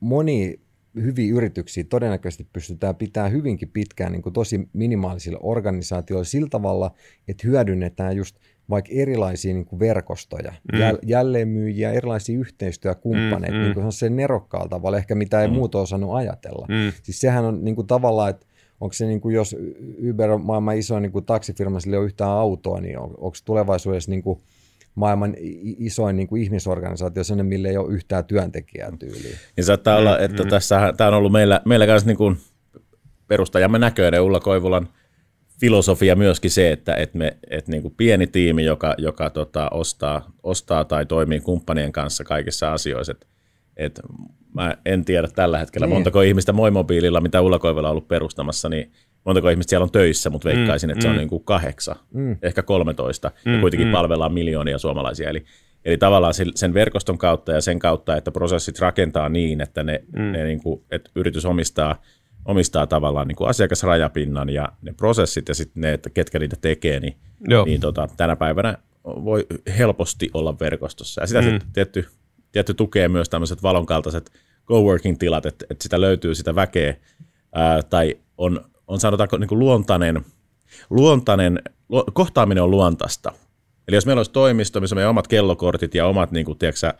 [0.00, 0.60] moni
[0.94, 6.90] hyviä yrityksiä todennäköisesti pystytään pitämään hyvinkin pitkään niin kuin tosi minimaalisilla organisaatioilla sillä tavalla,
[7.28, 8.36] että hyödynnetään just
[8.70, 10.78] vaikka erilaisia niin kuin verkostoja, mm.
[10.78, 13.64] jäl, jälleenmyyjiä, erilaisia yhteistyökumppaneita, mm, mm.
[13.64, 15.54] niin kuin se nerokkaalla tavalla, ehkä mitä ei mm.
[15.54, 16.66] muuta osannut ajatella.
[16.68, 16.92] Mm.
[17.02, 18.46] Siis sehän on niin kuin tavallaan, että
[18.80, 19.56] onko se niin kuin, jos
[20.10, 23.36] Uber on maailman iso niin kuin taksifirma, sillä ei ole yhtään autoa, niin on, onko
[23.44, 24.40] tulevaisuudessa niin kuin,
[24.94, 25.34] maailman
[25.78, 29.36] isoin niin kuin ihmisorganisaatio, sellainen, millä ei ole yhtään työntekijää tyyliä.
[29.56, 30.48] Ja saattaa mm, olla, että mm.
[30.48, 32.36] tässä, tämä on ollut meillä, meillä kanssa niin kuin
[33.28, 34.88] perustajamme näköinen Ulla Koivulan
[35.60, 40.32] filosofia myöskin se, että, että, me, että niin kuin pieni tiimi, joka, joka tota, ostaa,
[40.42, 43.26] ostaa tai toimii kumppanien kanssa kaikissa asioissa, että,
[43.76, 44.02] että
[44.54, 45.94] mä en tiedä tällä hetkellä niin.
[45.94, 48.92] montako ihmistä Moi-mobiililla, mitä Ulla Koivula on ollut perustamassa, niin
[49.24, 51.18] montako ihmistä siellä on töissä, mutta veikkaisin, mm, että se on mm.
[51.18, 52.36] niin kuin kahdeksan, mm.
[52.42, 53.92] ehkä 13, mm, ja kuitenkin mm.
[53.92, 55.30] palvellaan miljoonia suomalaisia.
[55.30, 55.44] Eli,
[55.84, 60.22] eli tavallaan sen verkoston kautta ja sen kautta, että prosessit rakentaa niin, että, ne, mm.
[60.22, 62.02] ne niin kuin, että yritys omistaa,
[62.44, 67.00] omistaa tavallaan niin kuin asiakasrajapinnan ja ne prosessit ja sitten ne, että ketkä niitä tekee,
[67.00, 67.16] niin,
[67.64, 69.46] niin tota, tänä päivänä voi
[69.78, 71.20] helposti olla verkostossa.
[71.20, 71.48] Ja sitä mm.
[71.48, 72.08] sitten tietty,
[72.52, 74.32] tietty tukee myös tämmöiset valonkaltaiset
[74.66, 76.96] coworking-tilat, että, että sitä löytyy sitä väkeä,
[77.52, 80.24] ää, tai on on sanotaanko niin kuin luontainen,
[80.90, 83.32] luontainen, lu, kohtaaminen on luontaista.
[83.88, 86.94] Eli jos meillä olisi toimisto, missä on meidän omat kellokortit ja omat niin kuin, tiedätkö,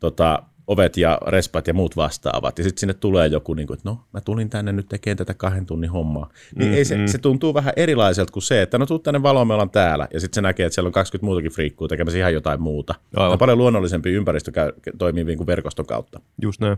[0.00, 3.88] tota, ovet ja respat ja muut vastaavat, ja sitten sinne tulee joku, niin kuin, että
[3.88, 6.30] no, mä tulin tänne nyt tekemään tätä kahden tunnin hommaa.
[6.58, 7.06] Niin mm, ei se, mm.
[7.06, 10.20] se tuntuu vähän erilaiselta kuin se, että no tuu tänne valoon, me ollaan täällä, ja
[10.20, 12.94] sitten se näkee, että siellä on 20 muutakin friikkuu tekemässä ihan jotain muuta.
[13.16, 13.32] Aivan.
[13.32, 16.20] on paljon luonnollisempi ympäristö käy, toimii niin kuin verkoston kautta.
[16.42, 16.76] Just näin.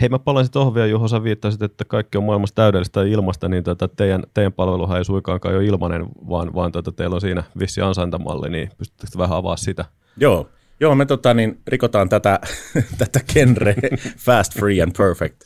[0.00, 3.64] Hei, mä palaisin tuohon vielä, Juho, sä viittasit, että kaikki on maailmassa täydellistä ilmasta, niin
[3.64, 7.80] tota, teidän, teidän palveluhan ei suikaankaan ole ilmainen, vaan, vaan tota, teillä on siinä vissi
[7.80, 9.84] ansaintamalli, niin pystyttekö vähän avaa sitä?
[10.16, 10.48] Joo,
[10.80, 12.40] Joo, me tota, niin, rikotaan tätä,
[12.98, 13.74] tätä genre
[14.26, 15.42] fast, free and perfect.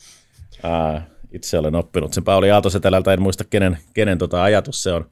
[0.63, 2.23] Uh, itse olen oppinut sen.
[2.23, 5.09] Pauli Aaltosetälältä, en muista kenen, kenen tota ajatus se on,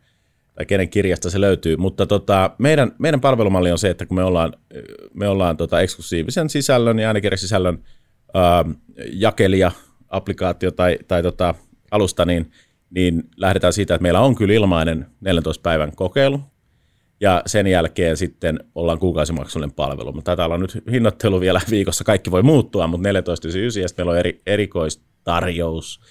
[0.55, 4.23] tai kenen kirjasta se löytyy, mutta tota, meidän, meidän palvelumalli on se, että kun me
[4.23, 4.53] ollaan,
[5.13, 8.75] me ollaan tota eksklusiivisen sisällön ja äänikirjasisällön uh,
[9.11, 9.71] jakelija,
[10.09, 11.55] applikaatio tai, tai tota,
[11.91, 12.51] alusta, niin,
[12.89, 16.41] niin lähdetään siitä, että meillä on kyllä ilmainen 14 päivän kokeilu,
[17.25, 20.13] ja sen jälkeen sitten ollaan kuukausimaksullinen palvelu.
[20.13, 23.13] Mutta taitaa olla nyt hinnoittelu vielä viikossa, kaikki voi muuttua, mutta 14.99
[23.81, 26.01] ja meillä on eri, erikoistarjous.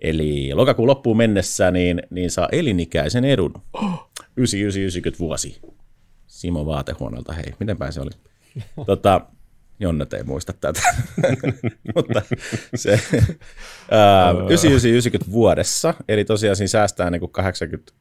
[0.00, 3.52] Eli lokakuun loppuun mennessä niin, niin saa elinikäisen edun.
[4.36, 5.60] 9990 vuosi.
[6.26, 8.10] Simo Vaatehuoneelta, hei, mitenpä se oli?
[8.86, 9.20] Tota,
[9.80, 10.80] Jonne ei muista tätä,
[11.94, 12.22] mutta
[12.74, 12.90] se
[13.90, 17.92] ää, 9990 vuodessa, eli tosiaan siinä säästää niin kuin 80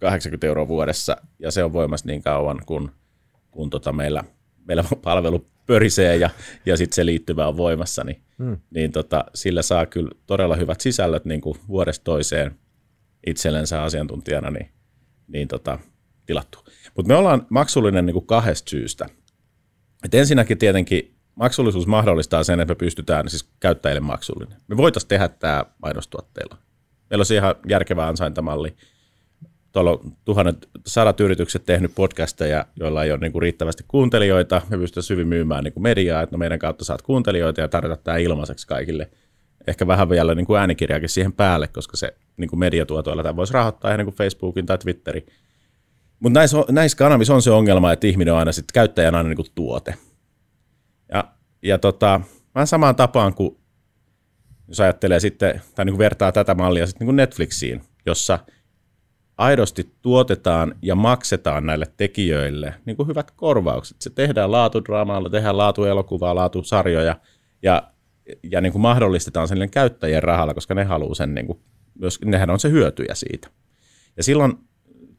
[0.00, 2.90] 80 euroa vuodessa, ja se on voimassa niin kauan, kun,
[3.50, 4.24] kun tota meillä,
[4.64, 6.30] meillä palvelu pörisee ja,
[6.66, 8.58] ja sitten se liittyvä on voimassa, niin, hmm.
[8.70, 12.58] niin tota, sillä saa kyllä todella hyvät sisällöt niin kuin vuodesta toiseen
[13.26, 14.70] itsellensä asiantuntijana niin,
[15.28, 15.78] niin tota,
[16.26, 16.58] tilattu.
[16.96, 19.06] Mutta me ollaan maksullinen niin kuin kahdesta syystä.
[20.04, 24.60] Et ensinnäkin tietenkin maksullisuus mahdollistaa sen, että me pystytään siis käyttäjille maksullinen.
[24.68, 26.56] Me voitaisiin tehdä tämä mainostuotteilla.
[27.10, 28.76] Meillä on ihan järkevä ansaintamalli
[29.72, 34.62] tuolla on tuhannet, sadat yritykset tehnyt podcasteja, joilla ei ole niin kuin riittävästi kuuntelijoita.
[34.68, 38.02] Me pystytään hyvin myymään niin kuin mediaa, että no meidän kautta saat kuuntelijoita ja tarjota
[38.04, 39.10] tämä ilmaiseksi kaikille.
[39.66, 43.52] Ehkä vähän vielä niin kuin äänikirjaakin siihen päälle, koska se niin kuin mediatuotoilla tämä voisi
[43.52, 45.26] rahoittaa ihan niin kuin Facebookin tai Twitterin.
[46.20, 49.36] Mutta näissä, näissä kanavissa on se ongelma, että ihminen on aina sitten käyttäjän aina niin
[49.36, 49.94] kuin tuote.
[51.12, 51.24] Ja,
[51.62, 52.20] ja tota,
[52.54, 53.56] vähän samaan tapaan kuin
[54.68, 58.38] jos ajattelee sitten, tai niin kuin vertaa tätä mallia sitten niin kuin Netflixiin, jossa–
[59.40, 64.00] aidosti tuotetaan ja maksetaan näille tekijöille niin kuin hyvät korvaukset.
[64.00, 67.16] Se tehdään laatudraamalla, tehdään laatuelokuvaa, laatusarjoja
[67.62, 67.82] ja,
[68.42, 71.58] ja niin kuin mahdollistetaan sen käyttäjien rahalla, koska ne haluaa sen, niin kuin,
[71.98, 73.48] myös, nehän on se hyötyjä siitä.
[74.16, 74.58] Ja silloin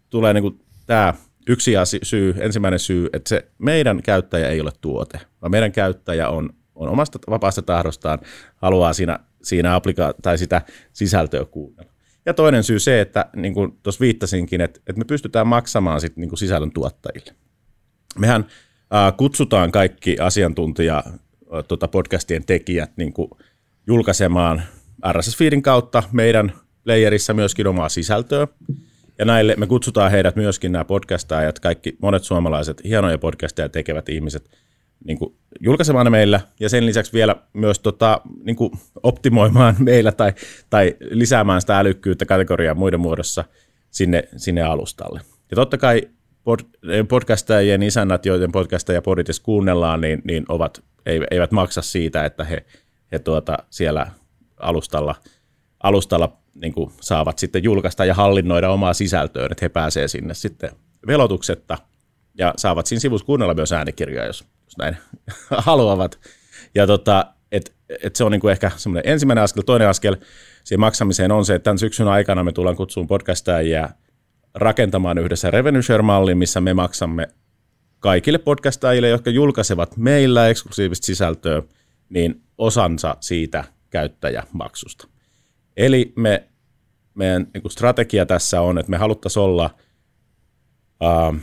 [0.09, 1.13] tulee niin kuin tämä
[1.47, 1.71] yksi
[2.03, 6.89] syy, ensimmäinen syy, että se meidän käyttäjä ei ole tuote, vaan meidän käyttäjä on, on
[6.89, 8.19] omasta vapaasta tahdostaan,
[8.55, 10.61] haluaa siinä, siinä applika- tai sitä
[10.93, 11.90] sisältöä kuunnella.
[12.25, 16.17] Ja toinen syy se, että niin kuin tuossa viittasinkin, että, että me pystytään maksamaan sit,
[16.17, 17.35] niin kuin sisällön tuottajille.
[18.19, 18.45] Mehän
[18.91, 21.03] ää, kutsutaan kaikki asiantuntija
[21.67, 23.31] tota podcastien tekijät niin kuin
[23.87, 24.61] julkaisemaan
[25.11, 26.53] RSS-feedin kautta meidän
[26.83, 28.47] playerissa myöskin omaa sisältöä.
[29.19, 34.49] Ja näille me kutsutaan heidät myöskin nämä podcastajat, kaikki monet suomalaiset hienoja podcasteja tekevät ihmiset
[35.05, 38.71] niin kuin julkaisemaan meillä ja sen lisäksi vielä myös tota, niin kuin
[39.03, 40.33] optimoimaan meillä tai,
[40.69, 43.43] tai lisäämään sitä älykkyyttä kategoriaa muiden muodossa
[43.89, 45.21] sinne, sinne alustalle.
[45.51, 46.01] Ja totta kai
[46.43, 46.59] pod,
[47.07, 50.83] podcastajien isännät, joiden podcastajia poditis kuunnellaan, niin, niin ovat,
[51.31, 52.65] eivät maksa siitä, että he,
[53.11, 54.07] he tuota, siellä
[54.57, 55.15] alustalla,
[55.83, 60.71] alustalla niin kuin saavat sitten julkaista ja hallinnoida omaa sisältöön, että he pääsevät sinne sitten
[61.07, 61.77] velotuksetta
[62.37, 64.97] ja saavat siinä sivussa kuunnella myös äänikirjoja, jos, jos näin
[65.57, 66.19] haluavat.
[66.75, 69.63] Ja tota, et, et se on niin kuin ehkä semmoinen ensimmäinen askel.
[69.63, 70.15] Toinen askel
[70.63, 73.89] siihen maksamiseen on se, että tämän syksyn aikana me tullaan kutsuun podcastajia
[74.53, 77.27] rakentamaan yhdessä revenue share-mallin, missä me maksamme
[77.99, 81.61] kaikille podcastajille, jotka julkaisevat meillä eksklusiivista sisältöä,
[82.09, 85.07] niin osansa siitä käyttäjämaksusta.
[85.77, 86.47] Eli me,
[87.13, 89.69] meidän niin strategia tässä on, että me haluttaisiin olla
[91.01, 91.35] uh,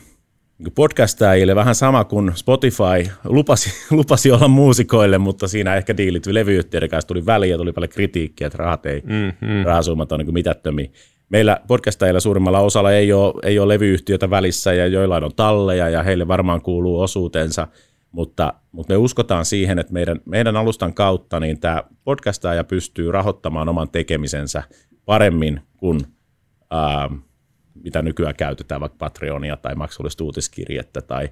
[0.75, 7.09] podcastajille vähän sama kuin Spotify lupasi, lupasi olla muusikoille, mutta siinä ehkä diilit levyyhtiöiden kanssa
[7.09, 9.65] tuli väliin ja tuli paljon kritiikkiä, että rahat ei, mm-hmm.
[9.65, 10.91] rahasummat on niin mitättömiä.
[11.29, 16.03] Meillä podcastajilla suurimmalla osalla ei ole, ei ole levyyhtiötä välissä ja joillain on talleja ja
[16.03, 17.69] heille varmaan kuuluu osuutensa,
[18.13, 23.69] mutta, mutta me uskotaan siihen, että meidän, meidän alustan kautta niin tämä podcastaja pystyy rahoittamaan
[23.69, 24.63] oman tekemisensä
[25.05, 26.01] paremmin kuin
[26.71, 27.11] ää,
[27.85, 31.29] mitä nykyään käytetään, vaikka Patreonia tai maksullista uutiskirjettä tai,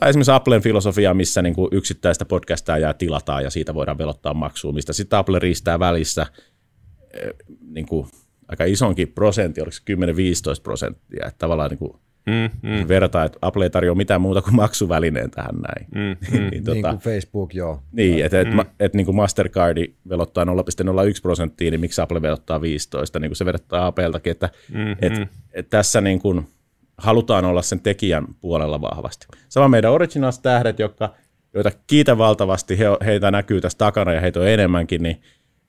[0.00, 4.72] tai esimerkiksi Applen filosofia, missä niin kuin yksittäistä podcastajaa tilataan ja siitä voidaan velottaa maksua,
[4.72, 6.26] mistä sitten Apple riistää välissä
[7.60, 8.06] niin kuin
[8.48, 9.82] aika isonkin prosentti, oliko se
[10.58, 11.92] 10-15 prosenttia, että tavallaan niin kuin
[12.26, 12.88] mm, mm.
[12.88, 15.86] verrataan, että Apple ei tarjoa mitään muuta kuin maksuvälineen tähän näin.
[15.94, 16.44] Mm, mm.
[16.50, 17.82] niin, tota, niin kuin Facebook, joo.
[17.92, 18.60] Niin, että et, mm.
[18.80, 20.50] et, niin kuin Mastercardi velottaa 0,01
[21.22, 25.26] prosenttia, niin miksi Apple velottaa 15, niin kuin se verrattaa Appleltakin, että mm, et, mm.
[25.52, 26.46] et tässä niin kuin
[26.98, 29.26] halutaan olla sen tekijän puolella vahvasti.
[29.48, 31.14] Sama meidän Originals-tähdet, jotka,
[31.54, 35.22] joita kiitän valtavasti, he, heitä näkyy tässä takana ja heitä on enemmänkin, niin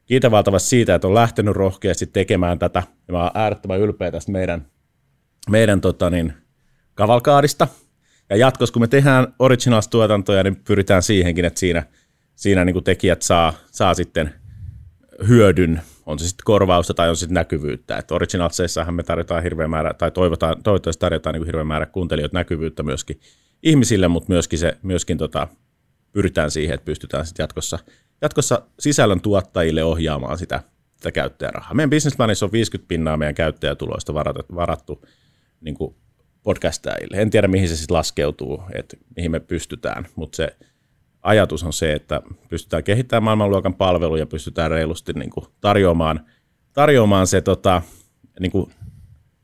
[0.06, 2.84] kiitän valtavasti siitä, että on lähtenyt rohkeasti tekemään tätä.
[3.08, 4.66] Ja mä oon äärettömän ylpeä tästä meidän,
[5.50, 6.34] meidän tota niin,
[6.96, 7.68] kavalkaadista.
[8.30, 11.84] Ja jatkossa, kun me tehdään originals-tuotantoja, niin pyritään siihenkin, että siinä,
[12.36, 14.34] siinä niin kuin tekijät saa, saa sitten
[15.28, 17.98] hyödyn, on se sitten korvausta tai on sitten näkyvyyttä.
[17.98, 22.84] Että originalseissahan me tarjotaan hirveän määrä, tai toivotaan, toivottavasti tarjotaan niin hirveän määrä kuuntelijoita näkyvyyttä
[22.84, 23.20] myöskin
[23.64, 25.48] ihmisille, mutta myöskin, se, myöskin tota,
[26.12, 27.80] pyritään siihen, että pystytään sitten jatkossa,
[28.22, 30.64] jatkossa sisällön tuottajille ohjaamaan sitä,
[30.96, 31.74] sitä käyttäjärahaa.
[31.74, 35.06] Meidän business on 50 pinnaa meidän käyttäjätuloista varattu, varattu
[35.62, 35.96] niin kuin
[36.44, 37.18] podcastajille.
[37.18, 40.58] En tiedä, mihin se sitten laskeutuu, että mihin me pystytään, mutta se
[41.22, 46.26] ajatus on se, että pystytään kehittämään maailmanluokan palveluja, pystytään reilusti niin kuin tarjoamaan,
[46.74, 47.82] tarjoamaan se tota,
[48.40, 48.72] niin kuin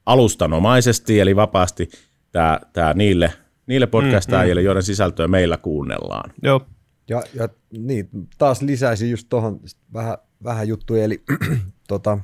[0.05, 1.89] alustanomaisesti, eli vapaasti
[2.31, 3.33] tää, tää niille,
[3.67, 4.65] niille podcastajille, mm, mm.
[4.65, 6.33] joiden sisältöä meillä kuunnellaan.
[6.43, 6.65] Joo.
[7.09, 9.59] Ja, ja niin, taas lisäisin just tuohon
[9.93, 11.23] vähän, vähän juttuja, eli
[11.87, 12.17] tota,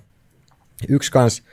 [0.90, 1.44] yksi kans,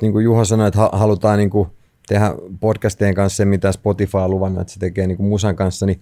[0.00, 1.68] niin kuin Juha sanoi, että halutaan niin kuin
[2.08, 5.86] tehdä podcastien kanssa se, mitä Spotify on luvannut, että se tekee niin kuin musan kanssa,
[5.86, 6.00] niin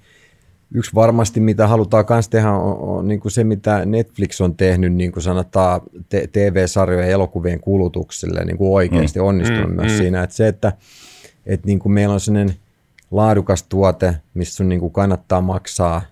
[0.74, 4.94] yksi varmasti, mitä halutaan myös tehdä, on, on niin kuin se, mitä Netflix on tehnyt,
[4.94, 9.24] niin kuin sanotaan, te- TV-sarjojen ja elokuvien kulutukselle niin kuin oikeasti mm.
[9.24, 9.98] onnistunut mm, myös mm.
[9.98, 10.72] siinä, että se, että,
[11.46, 12.54] että niin kuin meillä on sellainen
[13.10, 16.02] laadukas tuote, missä sun niin kuin kannattaa maksaa,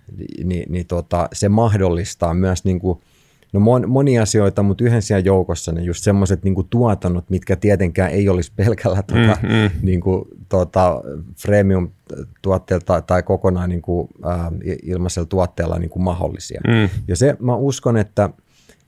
[0.45, 2.99] niin, niin tota, se mahdollistaa myös niin kuin–
[3.55, 8.11] No mon, moni asioita, mutta yhden siellä joukossa ne just semmoiset niin tuotannot, mitkä tietenkään
[8.11, 9.71] ei olisi pelkällä tuota, mm, mm.
[9.83, 11.03] Niin kuin, tuota,
[11.39, 14.47] freemium-tuotteella tai, tai kokonaan niin kuin, äh,
[14.83, 16.61] ilmaisella tuotteella niin kuin mahdollisia.
[16.67, 16.89] Mm.
[17.09, 18.31] Ja se mä uskon, että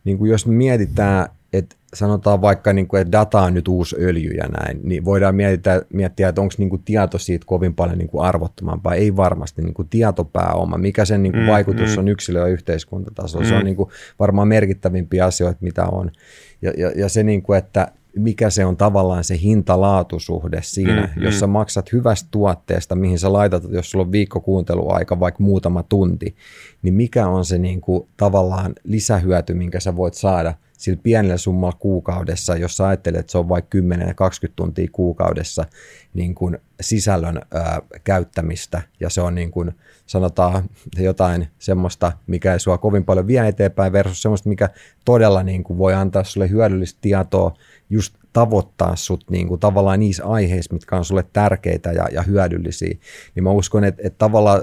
[0.04, 4.30] niin kuin jos mietitään, että sanotaan vaikka, niin kuin, että data on nyt uusi öljy
[4.30, 8.08] ja näin, niin voidaan miettiä, miettiä että onko niin kuin tieto siitä kovin paljon niin
[8.08, 8.94] kuin arvottomampaa.
[8.94, 11.98] Ei varmasti niin kuin tietopääoma, mikä sen niin kuin mm, vaikutus mm.
[11.98, 13.44] on yksilö- ja yhteiskuntatasolla.
[13.44, 13.48] Mm.
[13.48, 13.64] Se on mm.
[13.64, 16.10] niin kuin varmaan merkittävimpiä asioita, mitä on.
[16.62, 21.22] Ja, ja, ja se, niin kuin, että mikä se on tavallaan se hinta-laatusuhde siinä, mm,
[21.22, 25.82] jos sä maksat hyvästä tuotteesta, mihin sä laitat, jos sulla on viikko kuunteluaika, vaikka muutama
[25.82, 26.36] tunti,
[26.82, 31.76] niin mikä on se niin kuin, tavallaan lisähyöty, minkä sä voit saada– sillä pienellä summalla
[31.78, 35.64] kuukaudessa, jos sä ajattelet, että se on vaikka 10-20 tuntia kuukaudessa
[36.14, 39.72] niin kuin sisällön ää, käyttämistä, ja se on niin kuin,
[40.06, 40.64] sanotaan
[40.98, 44.68] jotain semmoista, mikä ei sua kovin paljon vie eteenpäin versus semmoista, mikä
[45.04, 47.54] todella niin kuin voi antaa sulle hyödyllistä tietoa
[47.90, 52.96] just tavoittaa sut niin kuin tavallaan niissä aiheissa, mitkä on sulle tärkeitä ja, ja hyödyllisiä.
[53.34, 54.62] Niin mä uskon, että, että tavallaan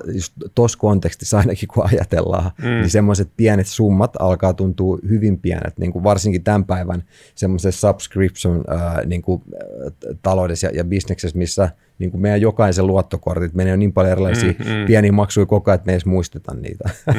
[0.56, 2.66] tuossa kontekstissa ainakin kun ajatellaan, mm.
[2.66, 7.04] niin semmoiset pienet summat alkaa tuntua hyvin pienet, niin kuin varsinkin tämän päivän
[7.36, 12.88] semmoisessa subscription äh, niin kuin, äh, taloudessa ja, ja bisneksessä, missä niin kuin meidän jokaisen
[12.88, 14.86] luottokortit menee niin paljon erilaisia mm, mm.
[14.88, 16.90] pieniä maksuja koko ajan, että me ei edes muisteta niitä.
[17.08, 17.14] Mm,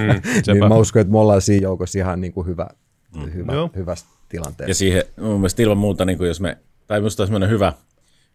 [0.54, 2.66] niin mä uskon, että me ollaan siinä joukossa ihan niin kuin hyvä,
[3.16, 3.32] mm.
[3.32, 4.70] hyvä, hyvästä tilanteessa.
[4.70, 7.72] Ja siihen mun mielestä ilman muuta, niin kuin jos me, tai minusta on semmoinen hyvä,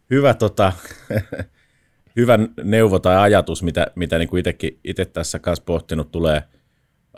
[0.10, 0.74] hyvä, tota,
[2.16, 6.44] hyvä neuvo tai ajatus, mitä, mitä niin kuin itsekin, itse tässä kanssa pohtinut tulee,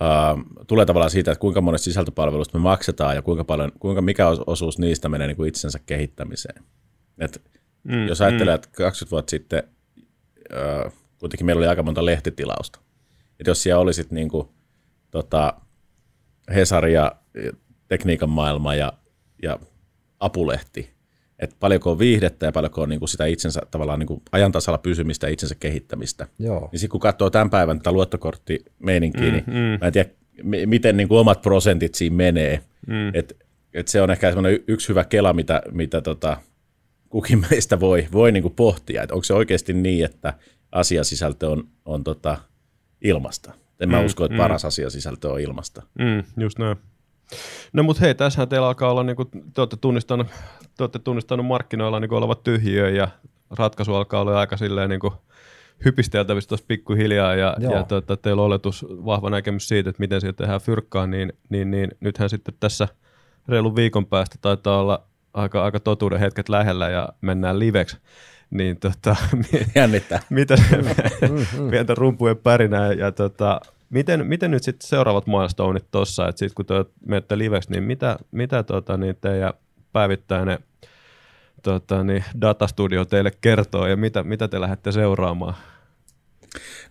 [0.02, 4.28] uh, tulee tavallaan siitä, että kuinka monesta sisältöpalvelusta me maksetaan ja kuinka paljon, kuinka mikä
[4.28, 6.64] osuus niistä menee niin kuin itsensä kehittämiseen.
[7.20, 7.42] Et
[7.84, 8.56] mm, jos ajattelee, mm.
[8.56, 9.64] että 20 vuotta sitten
[10.86, 12.80] uh, kuitenkin meillä oli aika monta lehtitilausta.
[13.40, 14.48] Et jos siellä olisit niin kuin,
[15.12, 15.54] tota,
[16.56, 17.16] Hesari ja
[17.92, 18.94] tekniikan maailma ja,
[19.44, 19.60] ja
[20.20, 20.90] apulehti,
[21.40, 24.78] että paljonko on viihdettä ja paljonko on niin kuin sitä itsensä tavallaan niin kuin ajantasalla
[24.78, 26.28] pysymistä ja itsensä kehittämistä.
[26.40, 26.70] Joo.
[26.72, 29.78] Niin sitten kun katsoo tämän päivän tätä luottokorttimeininkiä, mm, niin mm.
[29.82, 30.10] mä en tiedä,
[30.66, 32.62] miten niin kuin omat prosentit siinä menee.
[32.88, 33.12] Mm.
[33.14, 33.38] Et,
[33.74, 34.34] et se on ehkä
[34.68, 36.38] yksi hyvä kela, mitä, mitä tota,
[37.10, 40.34] kukin meistä voi, voi niin kuin pohtia, että onko se oikeasti niin, että
[40.72, 42.38] asiasisältö on, on tota
[43.02, 43.54] ilmasta.
[43.80, 44.42] En mm, mä usko, että mm.
[44.42, 45.84] paras asiasisältö on ilmasta.
[46.00, 46.78] Mm, just näin.
[47.74, 50.28] No mutta hei, tässähän teillä alkaa olla, niin kuin, te, olette tunnistanut,
[50.78, 53.08] te olette tunnistanut markkinoilla niin olevat tyhjiö ja
[53.50, 55.14] ratkaisu alkaa olla aika silleen niin kuin
[55.86, 60.38] hypisteltävissä tuossa pikkuhiljaa ja, ja tota, teillä on oletus, vahva näkemys siitä, että miten siitä
[60.38, 62.88] tehdään fyrkkaa, niin, niin, niin nythän sitten tässä
[63.48, 67.98] reilun viikon päästä taitaa olla aika, aika totuuden hetket lähellä ja mennään liveksi.
[68.50, 69.16] Niin tota,
[69.76, 70.20] Jännittää.
[70.30, 70.56] mitä
[71.72, 73.62] pientä rumpujen pärinää ja tota,
[73.92, 76.74] Miten, miten nyt sitten seuraavat milestoneit tuossa, että sitten kun te
[77.06, 79.54] menette liveksi, niin mitä, mitä tota, niin teidän
[79.94, 80.60] päivittäinen
[81.64, 85.54] tota, niin datastudio teille kertoo ja mitä, mitä te lähdette seuraamaan?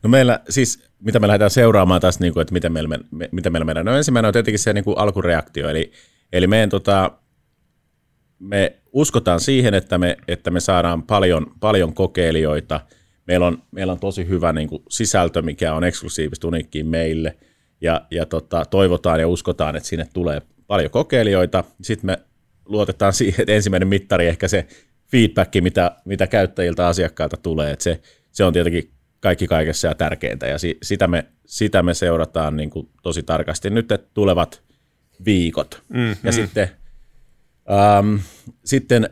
[0.02, 3.52] No meillä siis, mitä me lähdetään seuraamaan tässä, niin kuin, että miten meillä, me, miten
[3.52, 3.86] meillä mennään.
[3.86, 5.92] No ensimmäinen on tietenkin se niin kuin alkureaktio, eli,
[6.32, 7.10] eli meidän, tota,
[8.38, 12.80] me uskotaan siihen, että me, että me saadaan paljon, paljon kokeilijoita–
[13.26, 17.36] meillä on, meillä on tosi hyvä niin kuin sisältö, mikä on eksklusiivista uniikkiin meille,
[17.80, 21.64] ja, ja tota, toivotaan ja uskotaan, että sinne tulee paljon kokeilijoita.
[21.82, 22.18] Sitten me
[22.64, 24.66] luotetaan siihen, että ensimmäinen mittari ehkä se
[25.10, 28.00] feedback, mitä, mitä käyttäjiltä asiakkailta tulee, että se,
[28.32, 32.70] se on tietenkin kaikki kaikessa ja tärkeintä, ja si, sitä, me, sitä me seurataan niin
[32.70, 34.62] kuin tosi tarkasti nyt että tulevat
[35.24, 35.82] viikot.
[35.88, 36.32] Mm, ja.
[36.32, 36.68] Sitten,
[37.70, 38.16] ähm,
[38.64, 39.10] sitten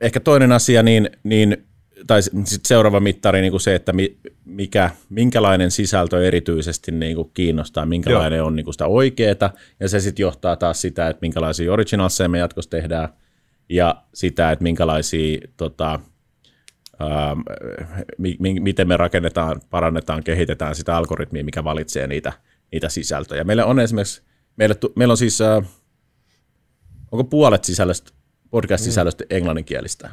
[0.00, 1.67] ehkä toinen asia, niin, niin
[2.08, 3.92] tai sit seuraava mittari niin kuin se, että
[4.44, 8.46] mikä, minkälainen sisältö erityisesti niin kuin kiinnostaa, minkälainen Joo.
[8.46, 12.38] on niin kuin sitä oikeaa, ja se sitten johtaa taas sitä, että minkälaisia originalseja me
[12.38, 13.08] jatkossa tehdään,
[13.68, 16.00] ja sitä, että minkälaisia, tota,
[16.98, 17.36] ää,
[18.18, 22.32] mi, mi, miten me rakennetaan, parannetaan, kehitetään sitä algoritmia, mikä valitsee niitä,
[22.72, 23.44] niitä sisältöjä.
[23.44, 24.22] Meillä on esimerkiksi,
[24.56, 25.62] meillä, meillä on siis, ää,
[27.12, 28.12] onko puolet sisällöstä,
[28.50, 29.36] podcast-sisällöstä mm.
[29.36, 30.10] englanninkielistä?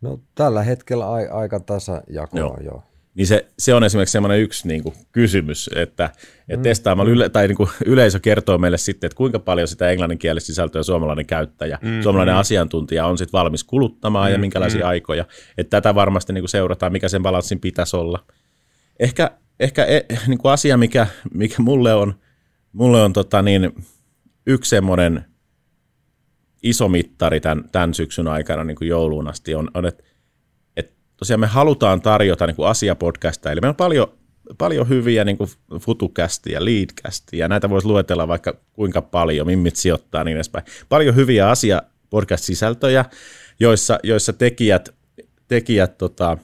[0.00, 2.58] No tällä hetkellä a- aika tasajakoa, joo.
[2.64, 2.82] joo.
[3.14, 6.62] Niin se, se on esimerkiksi semmoinen yksi niin kuin, kysymys, että, että mm.
[6.62, 10.82] testaamalla yle, tai niin kuin, yleisö kertoo meille sitten, että kuinka paljon sitä englanninkielistä sisältöä
[10.82, 12.38] suomalainen käyttäjä, mm, suomalainen mm.
[12.38, 14.88] asiantuntija on sitten valmis kuluttamaan mm, ja minkälaisia mm.
[14.88, 15.24] aikoja.
[15.58, 18.24] Että tätä varmasti niin kuin, seurataan, mikä sen balanssin pitäisi olla.
[19.00, 19.30] Ehkä,
[19.60, 22.14] ehkä e, niin kuin asia, mikä, mikä mulle on,
[22.72, 23.72] mulle on tota, niin,
[24.46, 25.24] yksi semmoinen–
[26.68, 30.04] iso mittari tämän, tämän syksyn aikana niin kuin jouluun asti on, on että,
[30.76, 34.06] että tosiaan me halutaan tarjota niin kuin asiapodcastia, eli meillä on paljon,
[34.58, 35.50] paljon hyviä niin kuin
[35.80, 36.60] futukästiä
[37.32, 40.64] ja näitä voisi luetella vaikka kuinka paljon, mimmit sijoittaa niin edespäin.
[40.88, 43.04] Paljon hyviä asia podcast-sisältöjä,
[43.60, 44.94] joissa, joissa tekijät,
[45.48, 46.38] tekijät tota,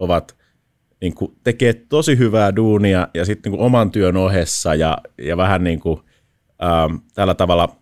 [0.00, 0.36] ovat
[1.00, 5.64] niin kuin, tekee tosi hyvää duunia ja sitten niin oman työn ohessa ja, ja vähän
[5.64, 6.00] niin kuin,
[6.62, 7.68] ähm, tällä tavalla–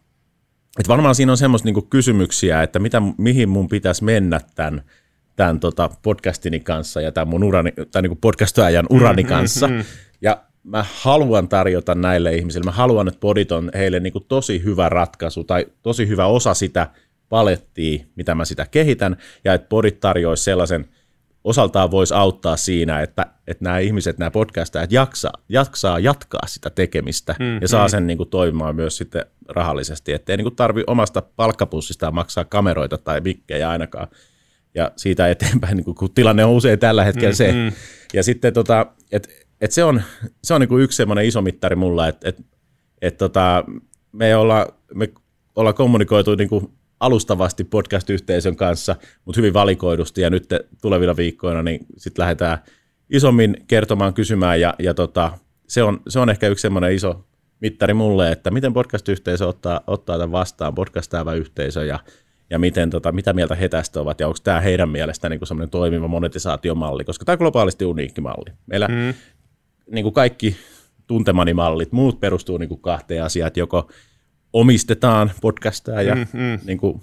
[0.80, 4.82] et varmaan siinä on semmoista niinku kysymyksiä, että mitä, mihin mun pitäisi mennä tämän,
[5.36, 9.70] tämän tota podcastini kanssa ja tämän mun urani, tai niinku podcastoajan urani mm-hmm, kanssa.
[10.20, 14.88] Ja mä haluan tarjota näille ihmisille, mä haluan, että podit on heille niinku tosi hyvä
[14.88, 16.86] ratkaisu tai tosi hyvä osa sitä
[17.28, 20.88] palettia, mitä mä sitä kehitän, ja että podit tarjoaisi sellaisen
[21.46, 27.34] osaltaan voisi auttaa siinä, että, että nämä ihmiset, nämä podcastajat jaksaa, jaksaa jatkaa sitä tekemistä
[27.38, 27.90] mm, ja saa mm.
[27.90, 33.20] sen niin kuin, toimimaan myös sitten rahallisesti, ettei niin tarvi omasta palkkapussista maksaa kameroita tai
[33.20, 34.08] mikkejä ainakaan.
[34.74, 37.52] Ja siitä eteenpäin, niin kuin, kun tilanne on usein tällä hetkellä mm, se.
[37.52, 37.72] Mm.
[38.14, 40.02] Ja sitten tota, et, et se on,
[40.44, 42.36] se on niin kuin yksi semmoinen iso mittari mulla, että et,
[43.02, 43.64] et, tota,
[44.12, 45.08] me ollaan, me
[45.56, 50.46] ollaan kommunikoitu niin kuin alustavasti podcast-yhteisön kanssa, mutta hyvin valikoidusti ja nyt
[50.82, 52.58] tulevilla viikkoina niin sitten lähdetään
[53.10, 55.38] isommin kertomaan, kysymään ja, ja tota,
[55.68, 57.26] se, on, se on ehkä yksi semmoinen iso
[57.60, 61.98] mittari mulle, että miten podcast-yhteisö ottaa, ottaa tämän vastaan, podcastaava yhteisö ja,
[62.50, 65.70] ja miten, tota, mitä mieltä he tästä ovat ja onko tämä heidän mielestään niin semmoinen
[65.70, 68.52] toimiva monetisaatiomalli, koska tämä on globaalisti uniikki malli.
[68.66, 69.14] Meillä mm.
[69.90, 70.56] niin kuin kaikki
[71.06, 73.90] tuntemani mallit, muut perustuu niin kuin kahteen asiaan, että joko
[74.56, 76.58] omistetaan podcastaa ja mm, mm.
[76.64, 77.02] Niin kuin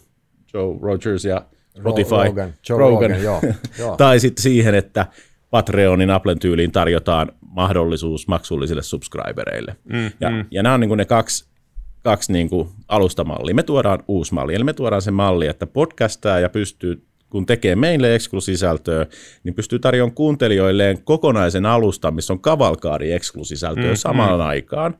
[0.53, 1.45] Joe Rogers ja
[1.79, 3.41] Spotify, Rogan, Joe Rogan, Rogan joo,
[3.79, 3.97] joo.
[3.97, 5.05] tai sitten siihen, että
[5.49, 9.75] Patreonin Applen tyyliin tarjotaan mahdollisuus maksullisille subscribereille.
[9.83, 10.45] Mm, ja, mm.
[10.51, 11.45] ja nämä on niin kuin ne kaksi,
[12.03, 13.55] kaksi niin kuin alustamallia.
[13.55, 17.75] Me tuodaan uusi malli, eli me tuodaan se malli, että podcastaa ja pystyy kun tekee
[17.75, 19.05] meille eksklusisältöä,
[19.43, 24.45] niin pystyy tarjoamaan kuuntelijoilleen kokonaisen alustan, missä on kavalkaari eksklusisältöä mm, samaan mm.
[24.45, 24.95] aikaan.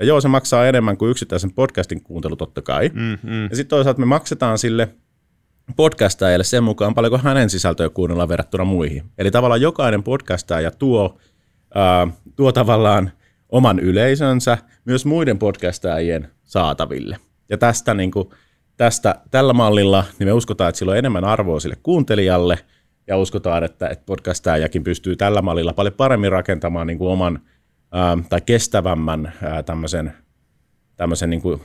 [0.00, 2.90] Ja joo, se maksaa enemmän kuin yksittäisen podcastin kuuntelu totta kai.
[2.94, 3.42] Mm, mm.
[3.50, 4.88] Ja sitten toisaalta me maksetaan sille
[5.76, 9.04] podcastajalle sen mukaan, paljonko hänen sisältöä kuunnellaan verrattuna muihin.
[9.18, 11.18] Eli tavallaan jokainen podcastaja tuo,
[11.74, 13.10] ää, tuo tavallaan
[13.48, 17.16] oman yleisönsä myös muiden podcastajien saataville.
[17.48, 18.28] Ja tästä, niin kuin,
[18.76, 22.58] tästä tällä mallilla niin me uskotaan, että sillä on enemmän arvoa sille kuuntelijalle,
[23.06, 27.40] ja uskotaan, että, että podcastajakin pystyy tällä mallilla paljon paremmin rakentamaan niin kuin oman
[28.28, 30.12] tai kestävämmän ää, tämmöisen,
[30.96, 31.60] tämmöisen niin kuin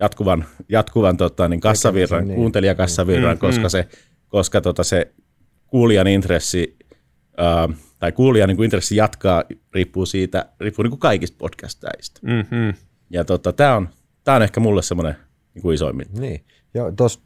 [0.00, 2.36] jatkuvan, jatkuvan tota, niin kassavirran, niin.
[2.36, 3.68] kuuntelijakassavirran, mm, koska, mm.
[3.68, 3.88] se,
[4.28, 5.12] koska tota, se
[5.66, 6.76] kuulijan intressi
[7.36, 12.20] ää, tai kuulijan niin kuin intressi jatkaa riippuu siitä, riippuu niin kuin kaikista podcastajista.
[12.22, 12.74] Mm-hmm.
[13.10, 13.88] Ja tota, tämä on,
[14.24, 15.16] tää on ehkä mulle semmoinen
[15.54, 16.06] niin kuin isoimmin.
[16.18, 16.44] Niin,
[16.74, 17.20] ja tuossa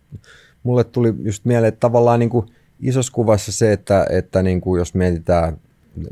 [0.63, 2.47] mulle tuli just mieleen, että tavallaan niin kuin
[2.81, 5.61] isossa kuvassa se, että, että niin kuin jos mietitään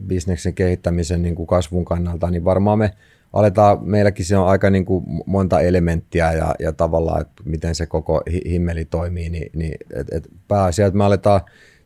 [0.07, 2.93] bisneksen kehittämisen niin kuin kasvun kannalta, niin varmaan me
[3.33, 7.87] aletaan, meilläkin se on aika niin kuin monta elementtiä ja, ja tavallaan, että miten se
[7.87, 11.41] koko himmeli toimii, niin, niin et, et pääasia, että me aletaan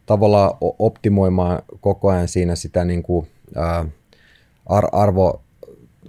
[0.07, 3.85] tavallaan optimoimaan koko ajan siinä sitä niin kuin, ää,
[4.93, 5.43] arvo,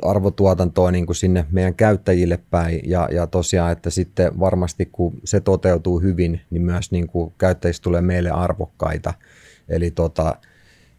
[0.02, 5.40] arvotuotantoa niin kuin sinne meidän käyttäjille päin ja, ja tosiaan, että sitten varmasti kun se
[5.40, 9.14] toteutuu hyvin, niin myös niin kuin käyttäjistä tulee meille arvokkaita.
[9.70, 10.36] Eli tota,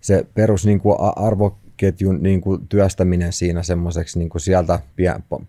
[0.03, 4.81] se perus niin kuin arvoketjun niin kuin työstäminen siinä semmoiseksi niin kuin sieltä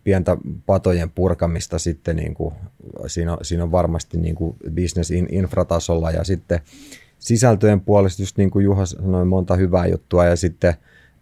[0.04, 2.54] pientä patojen purkamista sitten niin kuin,
[3.08, 6.60] siinä, on, siinä on varmasti niin kuin business infratasolla ja sitten
[7.20, 10.74] sisältöjen puolesta just niin kuin Juha sanoi monta hyvää juttua ja sitten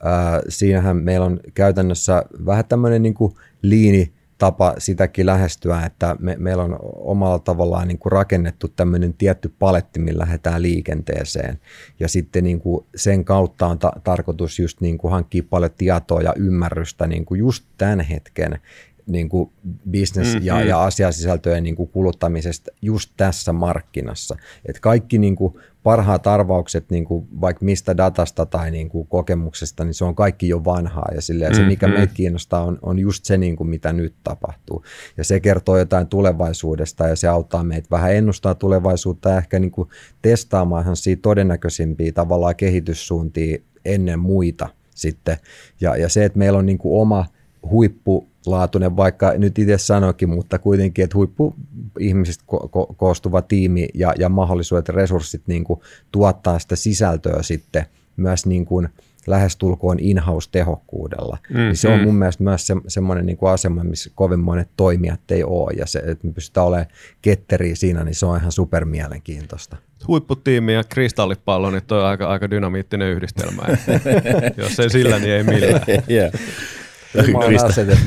[0.04, 6.36] ää, siinähän meillä on käytännössä vähän tämmöinen niin kuin liini tapa sitäkin lähestyä, että me,
[6.40, 11.60] meillä on omalla tavallaan niin kuin rakennettu tämmöinen tietty paletti, millä lähdetään liikenteeseen.
[12.00, 16.22] Ja sitten niin kuin sen kautta on ta- tarkoitus just niin kuin hankkia paljon tietoa
[16.22, 18.60] ja ymmärrystä niin kuin just tämän hetken
[19.12, 19.50] niin kuin
[19.92, 20.46] business- mm-hmm.
[20.46, 24.36] ja, ja asiasisältöjen niin kuin kuluttamisesta just tässä markkinassa.
[24.66, 25.54] Et kaikki niin kuin
[25.84, 30.48] parhaat arvaukset niin kuin vaikka mistä datasta tai niin kuin kokemuksesta, niin se on kaikki
[30.48, 31.08] jo vanhaa.
[31.16, 32.00] Ja, sille, ja se, mikä mm-hmm.
[32.00, 34.84] meitä kiinnostaa, on, on just se, niin kuin mitä nyt tapahtuu.
[35.18, 39.72] Ja se kertoo jotain tulevaisuudesta ja se auttaa meitä vähän ennustaa tulevaisuutta ja ehkä niin
[39.72, 39.90] kuin
[40.22, 45.38] testaamaan siitä todennäköisimpiä tavallaan kehityssuuntia ennen muita sitten.
[45.82, 47.26] Ja, ja se, että meillä on niin kuin oma
[47.70, 51.56] huippu laatuinen, vaikka nyt itse sanoikin, mutta kuitenkin, että huippu
[52.00, 55.80] ihmisistä ko- ko- koostuva tiimi ja, ja mahdollisuudet ja resurssit niin kuin,
[56.12, 57.86] tuottaa sitä sisältöä sitten
[58.18, 58.90] myös niin kuin,
[59.28, 61.38] lähestulkoon in-house-tehokkuudella.
[61.50, 62.04] Mm, niin se on mm.
[62.04, 65.86] mun mielestä myös se, semmoinen niin kuin asema, missä kovin monet toimijat ei ole, ja
[65.86, 66.88] se, että me pystytään olemaan
[67.22, 69.78] ketteri siinä, niin se on ihan super mielenkiintoista.
[70.08, 73.64] Huipputiimi ja kristallipallo, niin toi on aika, aika dynamiittinen yhdistelmä.
[74.58, 75.82] Jos ei sillä, niin ei millään.
[76.10, 76.32] yeah.
[77.18, 77.98] Krista-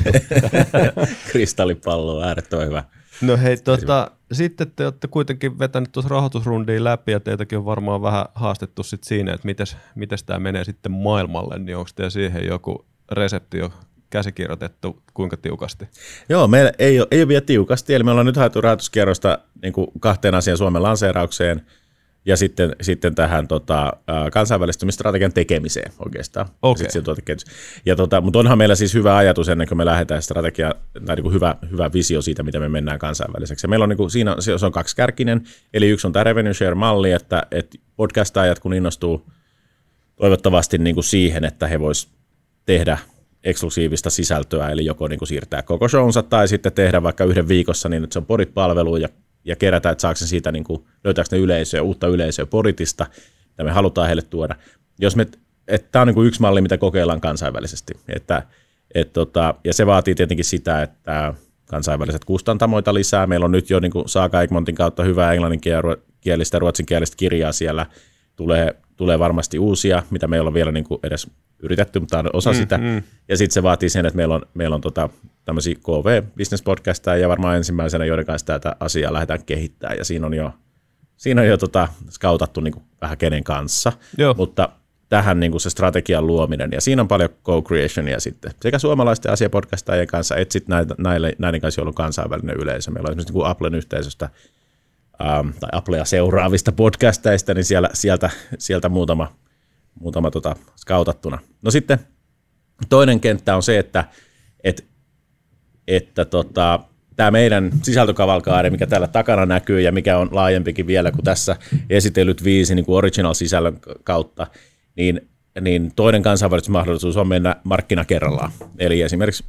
[1.31, 2.83] Kristallipallo on äärettömän hyvä.
[3.21, 8.01] No hei, tota, sitten te olette kuitenkin vetänyt tuossa rahoitusrundiin läpi ja teitäkin on varmaan
[8.01, 9.47] vähän haastettu sit siinä, että
[9.95, 13.71] miten tämä menee sitten maailmalle, niin onko teillä siihen joku resepti jo
[14.09, 15.87] käsikirjoitettu kuinka tiukasti?
[16.29, 19.73] Joo, meillä ei ole, ei ole vielä tiukasti, eli me ollaan nyt haettu rahoituskierrosta niin
[19.99, 21.61] kahteen asian Suomen lanseeraukseen–
[22.25, 23.93] ja sitten, sitten tähän tota,
[24.31, 26.47] kansainvälistymistrategian tekemiseen oikeastaan.
[26.61, 26.87] Okay.
[27.27, 27.35] Ja,
[27.85, 31.23] ja tota, mutta onhan meillä siis hyvä ajatus ennen kuin me lähdetään strategia, tai niin
[31.23, 33.65] kuin hyvä, hyvä visio siitä, miten me mennään kansainväliseksi.
[33.65, 35.41] Ja meillä on niin kuin, siinä se on kaksikärkinen,
[35.73, 39.25] eli yksi on tämä revenue share-malli, että, että podcastajat kun innostuu
[40.15, 42.09] toivottavasti niin kuin siihen, että he vois
[42.65, 42.97] tehdä
[43.43, 47.89] eksklusiivista sisältöä, eli joko niin kuin siirtää koko shownsa tai sitten tehdä vaikka yhden viikossa
[47.89, 49.09] niin, että se on podipalvelu ja
[49.45, 53.05] ja kerätä, että saako se siitä, niin kuin, löytääkö ne yleisöä, uutta yleisöä Poritista,
[53.49, 54.55] mitä me halutaan heille tuoda.
[54.99, 55.27] Jos me,
[55.67, 57.93] että tämä on niin kuin yksi malli, mitä kokeillaan kansainvälisesti.
[58.07, 58.43] Että,
[58.95, 61.33] et tota, ja se vaatii tietenkin sitä, että
[61.65, 63.27] kansainväliset kustantamoita lisää.
[63.27, 67.85] Meillä on nyt jo niin kuin Saaka Egmontin kautta hyvää englanninkielistä ja ruotsinkielistä kirjaa siellä.
[68.35, 71.27] Tulee, tulee varmasti uusia, mitä me ei olla vielä niin kuin edes
[71.59, 72.77] yritetty, mutta on osa mm, sitä.
[72.77, 73.03] Mm.
[73.27, 75.09] Ja sitten se vaatii sen, että meillä on, meillä on tota,
[75.45, 79.97] tämmöisiä KV Business Podcasteja ja varmaan ensimmäisenä, joiden kanssa tätä asiaa lähdetään kehittämään.
[79.97, 80.51] Ja siinä on jo,
[81.17, 83.91] siinä on jo tota, skautattu niin kuin vähän kenen kanssa.
[84.17, 84.33] Joo.
[84.33, 84.69] Mutta
[85.09, 90.07] tähän niin kuin se strategian luominen, ja siinä on paljon co-creationia sitten, sekä suomalaisten asiapodcastajien
[90.07, 92.91] kanssa, että sitten näitä, näille, näiden kanssa, joilla on kansainvälinen yleisö.
[92.91, 94.29] Meillä on esimerkiksi niin kuin Applen yhteisöstä,
[95.21, 99.35] ähm, tai Applea seuraavista podcasteista, niin siellä, sieltä, sieltä muutama,
[99.99, 101.39] muutama tota, skautattuna.
[101.61, 101.99] No sitten
[102.89, 104.05] toinen kenttä on se, että,
[104.63, 104.83] että,
[105.87, 106.79] että tota,
[107.15, 111.55] tämä meidän sisältökavalkaari, mikä täällä takana näkyy ja mikä on laajempikin vielä kuin tässä
[111.89, 114.47] esitellyt viisi niin kuin original-sisällön kautta,
[114.95, 115.29] niin,
[115.61, 118.51] niin toinen kansainvälistysmahdollisuus on mennä markkina kerrallaan.
[118.77, 119.43] Eli esimerkiksi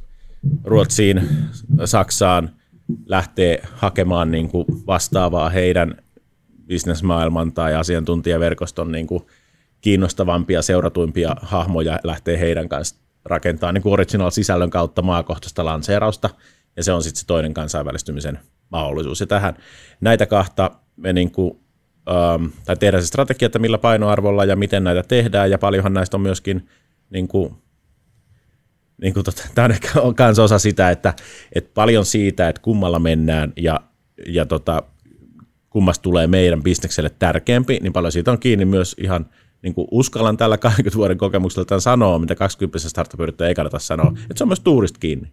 [0.63, 1.29] Ruotsiin,
[1.85, 2.49] Saksaan
[3.05, 5.95] lähtee hakemaan niin kuin vastaavaa heidän
[6.67, 9.23] bisnesmaailman tai asiantuntijaverkoston niin kuin
[9.81, 16.29] kiinnostavampia, seuratuimpia hahmoja lähtee heidän kanssa rakentaa niin original-sisällön kautta maakohtaista lanseerausta,
[16.77, 19.19] ja se on sitten se toinen kansainvälistymisen mahdollisuus.
[19.19, 19.53] Ja tähän
[20.01, 21.59] näitä kahta me niin kuin
[22.09, 26.17] ähm, tai tehdä se strategia, että millä painoarvolla ja miten näitä tehdään, ja paljonhan näistä
[26.17, 26.69] on myöskin,
[27.09, 27.55] niin kuin,
[29.01, 29.89] niin kuin tota, tämä on ehkä
[30.25, 31.13] myös osa sitä, että,
[31.55, 33.81] että paljon siitä, että kummalla mennään ja,
[34.27, 34.83] ja tota,
[35.69, 39.29] kummasta tulee meidän bisnekselle tärkeämpi, niin paljon siitä on kiinni myös ihan
[39.61, 44.13] niin kuin uskallan tällä 20 vuoden kokemuksella tämän sanoa, mitä 20 startup ei kannata sanoa,
[44.21, 45.31] että se on myös tuurista kiinni.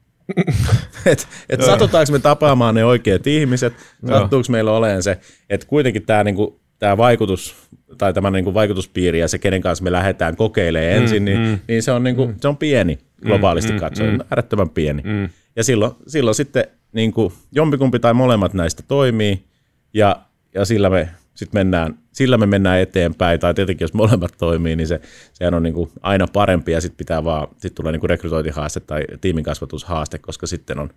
[1.07, 3.73] että et satutaanko me tapaamaan ne oikeat ihmiset,
[4.09, 5.19] sattuuko meillä olemaan se,
[5.51, 7.55] että kuitenkin tämä niinku, tämä vaikutus
[7.99, 11.41] tai tämä niin kuin vaikutuspiiri ja se, kenen kanssa me lähdetään kokeilemaan mm, ensin, niin,
[11.41, 11.59] mm.
[11.69, 12.37] niin se, on niin kuin, mm.
[12.41, 15.03] se on pieni globaalisti mm, katsoen, mm, äärettömän pieni.
[15.03, 15.29] Mm.
[15.57, 19.45] Ja silloin, silloin sitten niin kuin jompikumpi tai molemmat näistä toimii
[19.95, 20.17] ja,
[20.55, 23.41] ja sillä, me, sit mennään, sillä me mennään eteenpäin.
[23.41, 25.01] Tai tietenkin jos molemmat toimii, niin se,
[25.33, 28.81] sehän on niin kuin aina parempi ja sitten pitää vaan, sitten tulee niin kuin rekrytointihaaste
[28.81, 30.91] tai tiimin kasvatushaaste, koska sitten on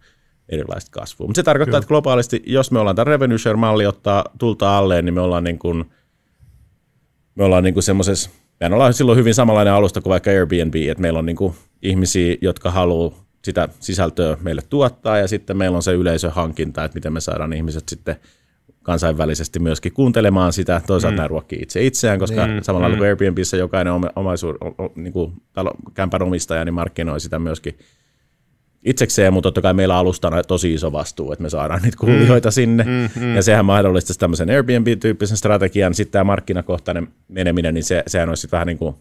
[0.49, 1.27] erilaista kasvua.
[1.27, 1.77] Mutta se tarkoittaa, Kyllä.
[1.77, 5.59] että globaalisti, jos me ollaan tämä revenue share-malli ottaa tulta alleen, niin me ollaan niin
[5.59, 5.85] kuin,
[7.35, 8.29] me ollaan niin kuin semmoisessa,
[8.59, 12.35] mehän ollaan silloin hyvin samanlainen alusta kuin vaikka Airbnb, että meillä on niin kuin ihmisiä,
[12.41, 17.21] jotka haluaa sitä sisältöä meille tuottaa, ja sitten meillä on se yleisöhankinta, että miten me
[17.21, 18.15] saadaan ihmiset sitten
[18.87, 21.17] kansainvälisesti myöskin kuuntelemaan sitä, toisaalta mm.
[21.17, 22.53] nämä ruokkii itse itseään, koska mm.
[22.61, 22.97] samalla mm.
[22.97, 24.55] kuin Airbnbissä jokainen omaisuus,
[24.95, 27.77] niin kuin talo, kämpän omistaja, niin markkinoi sitä myöskin
[28.85, 32.49] itsekseen, mutta totta kai meillä on alustana tosi iso vastuu, että me saadaan niitä kuulijoita
[32.49, 32.53] mm.
[32.53, 33.35] sinne, mm, mm.
[33.35, 38.67] ja sehän mahdollistaisi tämmöisen Airbnb-tyyppisen strategian, sitten tämä markkinakohtainen meneminen, niin se, sehän olisi vähän
[38.67, 38.95] niin kuin,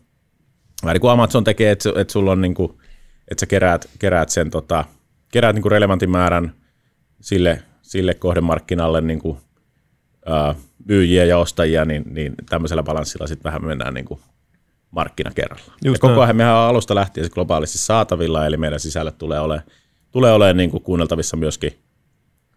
[0.82, 2.72] vähän niin kuin Amazon tekee, että, että sulla on niin kuin,
[3.30, 4.84] että sä keräät, keräät sen, tota,
[5.32, 6.52] keräät niin kuin relevantin määrän
[7.20, 9.38] sille, sille kohdemarkkinalle niin kuin,
[10.88, 14.20] myyjiä ja ostajia, niin, niin tämmöisellä balanssilla sitten vähän mennään niin kuin
[14.90, 15.72] markkina kerralla.
[15.84, 19.66] Just ja koko ajan mehän on alusta lähtien globaalisti saatavilla, eli meidän sisällöt tulee olemaan,
[20.10, 21.78] tulee olemaan niin kuin kuunneltavissa myöskin,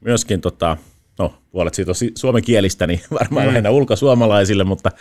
[0.02, 0.78] myöskin tota,
[1.20, 3.48] no, puolet siitä on suomenkielistä, niin varmaan mm.
[3.48, 4.92] lähinnä ulkosuomalaisille, mutta,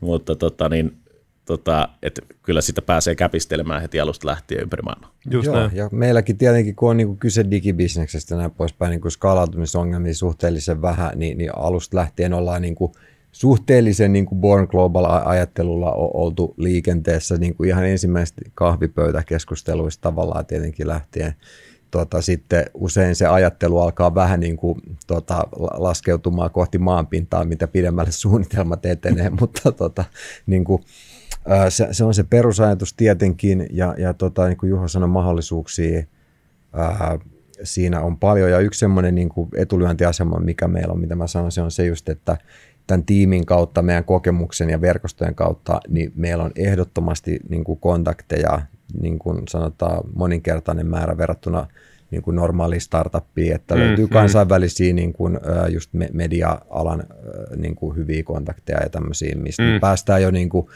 [0.00, 0.96] mutta tota, niin,
[1.44, 5.14] tota, että kyllä sitä pääsee käpistelemään heti alusta lähtien ympäri maailmaa.
[5.30, 5.76] Just Joo, näin.
[5.76, 10.14] ja meilläkin tietenkin, kun on niin kuin kyse digibisneksestä ja näin poispäin, niin kuin skaalautumisongelmia
[10.14, 12.92] suhteellisen vähän, niin, niin alusta lähtien ollaan niin kuin
[13.32, 21.34] suhteellisen niin kuin Born Global-ajattelulla oltu liikenteessä niin kuin ihan ensimmäistä kahvipöytäkeskusteluista tavallaan tietenkin lähtien.
[21.90, 28.12] Tota, sitten usein se ajattelu alkaa vähän niin kuin, tota, laskeutumaan kohti maanpintaa, mitä pidemmälle
[28.22, 30.04] suunnitelmat etenee, mutta tota,
[30.46, 30.82] niin kuin,
[31.68, 36.04] se, se, on se perusajatus tietenkin, ja, ja tota, niin kuin Juho sanoi, mahdollisuuksia
[36.72, 37.18] ää,
[37.62, 41.52] siinä on paljon, ja yksi semmoinen niin kuin etulyöntiasema, mikä meillä on, mitä mä sanon,
[41.52, 42.36] se on se just, että
[42.86, 48.60] tämän tiimin kautta, meidän kokemuksen ja verkostojen kautta, niin meillä on ehdottomasti niin kuin kontakteja,
[49.00, 51.66] niin kuin sanotaan moninkertainen määrä verrattuna
[52.10, 54.10] niin kuin normaaliin startuppiin, että mm, löytyy mm.
[54.10, 55.38] kansainvälisiä niin kuin,
[55.72, 57.04] just media-alan
[57.56, 59.80] niin kuin hyviä kontakteja ja tämmöisiä, mistä mm.
[59.80, 60.66] päästään jo niin kuin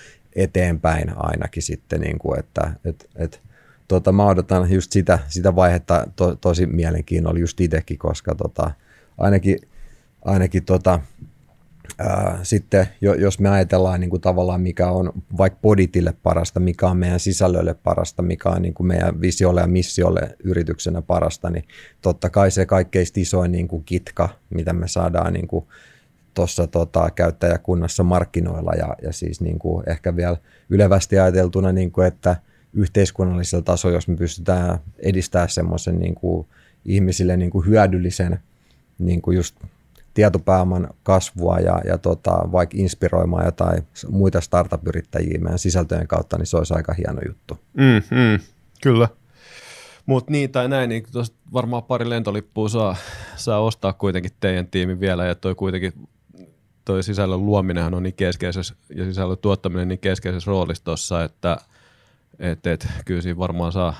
[0.42, 3.40] eteenpäin ainakin sitten, niin kuin, että et, et,
[3.88, 6.06] tota, mä odotan just sitä, sitä vaihetta.
[6.16, 8.70] To, tosi mielenkiinnolla just itsekin, koska tota,
[9.18, 9.58] ainakin,
[10.24, 11.00] ainakin tota,
[11.98, 16.96] Ää, sitten jos me ajatellaan niin kuin tavallaan mikä on vaikka poditille parasta, mikä on
[16.96, 21.64] meidän sisällölle parasta, mikä on niin kuin meidän visiolle ja missiolle yrityksenä parasta, niin
[22.02, 25.66] totta kai se kaikkein isoin niin kuin kitka, mitä me saadaan niin kuin
[26.38, 30.36] tuossa tota, käyttäjäkunnassa markkinoilla ja, ja siis niin kuin ehkä vielä
[30.70, 32.36] ylevästi ajateltuna, niin kuin, että
[32.72, 36.46] yhteiskunnallisella tasolla, jos me pystytään edistämään semmoisen niin kuin
[36.84, 38.38] ihmisille niin kuin hyödyllisen
[38.98, 39.56] niin kuin just
[40.14, 46.56] tietopääoman kasvua ja, ja tota, vaikka inspiroimaan jotain muita startup-yrittäjiä meidän sisältöjen kautta, niin se
[46.56, 47.58] olisi aika hieno juttu.
[47.74, 48.38] Mm, mm,
[48.82, 49.08] kyllä.
[50.06, 51.04] Mutta niin tai näin, niin
[51.52, 52.96] varmaan pari lentolippua saa,
[53.36, 55.92] saa ostaa kuitenkin teidän tiimi vielä, ja toi kuitenkin
[56.88, 61.56] toi sisällön luominenhan on niin keskeisessä, ja sisällön tuottaminen niin keskeisessä roolissa tuossa, että
[62.38, 63.94] et, et, kyllä siinä varmaan saa,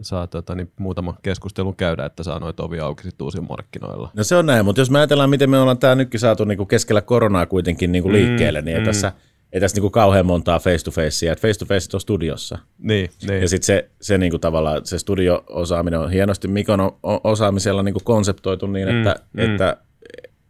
[0.00, 4.10] saa tota, niin muutama keskustelun käydä, että saa noita ovia auki sitten uusilla markkinoilla.
[4.14, 6.66] No se on näin, mutta jos me ajatellaan, miten me ollaan tämä nytkin saatu niinku
[6.66, 8.84] keskellä koronaa kuitenkin niinku liikkeelle, mm, niin mm.
[8.84, 9.12] tässä
[9.52, 12.58] ei tässä niinku kauhean montaa face to facea, että face to face on studiossa.
[12.78, 13.40] Niin, niin.
[13.40, 16.80] Ja sitten se, se niinku tavallaan, se studio-osaaminen on hienosti Mikon
[17.24, 19.88] osaamisella niinku konseptoitu niin, että, mm, että mm.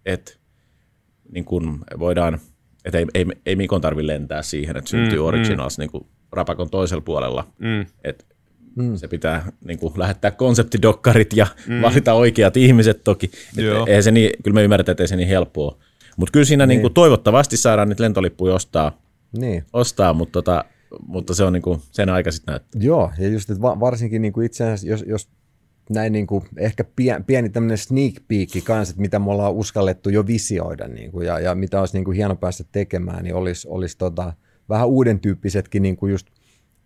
[0.08, 0.37] Et,
[1.32, 2.38] niin kun voidaan,
[2.84, 5.82] että ei, ei, ei Mikon tarvi lentää siihen, että syntyy mm, Originals mm.
[5.82, 7.46] niin rapakon toisella puolella.
[7.58, 7.86] Mm.
[8.04, 8.26] Et
[8.76, 8.96] mm.
[8.96, 11.82] Se pitää niin kuin, lähettää konseptidokkarit ja mm.
[11.82, 13.30] valita oikeat ihmiset toki.
[13.86, 15.78] Et, se niin, kyllä me ymmärretään, että ei se niin helppoa.
[16.16, 16.68] Mutta kyllä siinä niin.
[16.68, 18.98] Niin kuin, toivottavasti saadaan niitä lentolippuja ostaa,
[19.38, 19.64] niin.
[19.72, 20.64] ostaa mutta, tota,
[21.06, 22.82] mutta se on niin kuin, sen aika sitten näyttää.
[22.82, 25.28] Joo, ja just että varsinkin niin kuin itse asiassa, jos, jos
[25.90, 30.10] näin niin kuin ehkä pieni, pieni tämmöinen sneak peek kanssa, että mitä me ollaan uskallettu
[30.10, 33.68] jo visioida niin kuin, ja, ja mitä olisi niin kuin hieno päästä tekemään, niin olisi,
[33.70, 34.32] olisi tota,
[34.68, 36.26] vähän uuden tyyppisetkin niin kuin just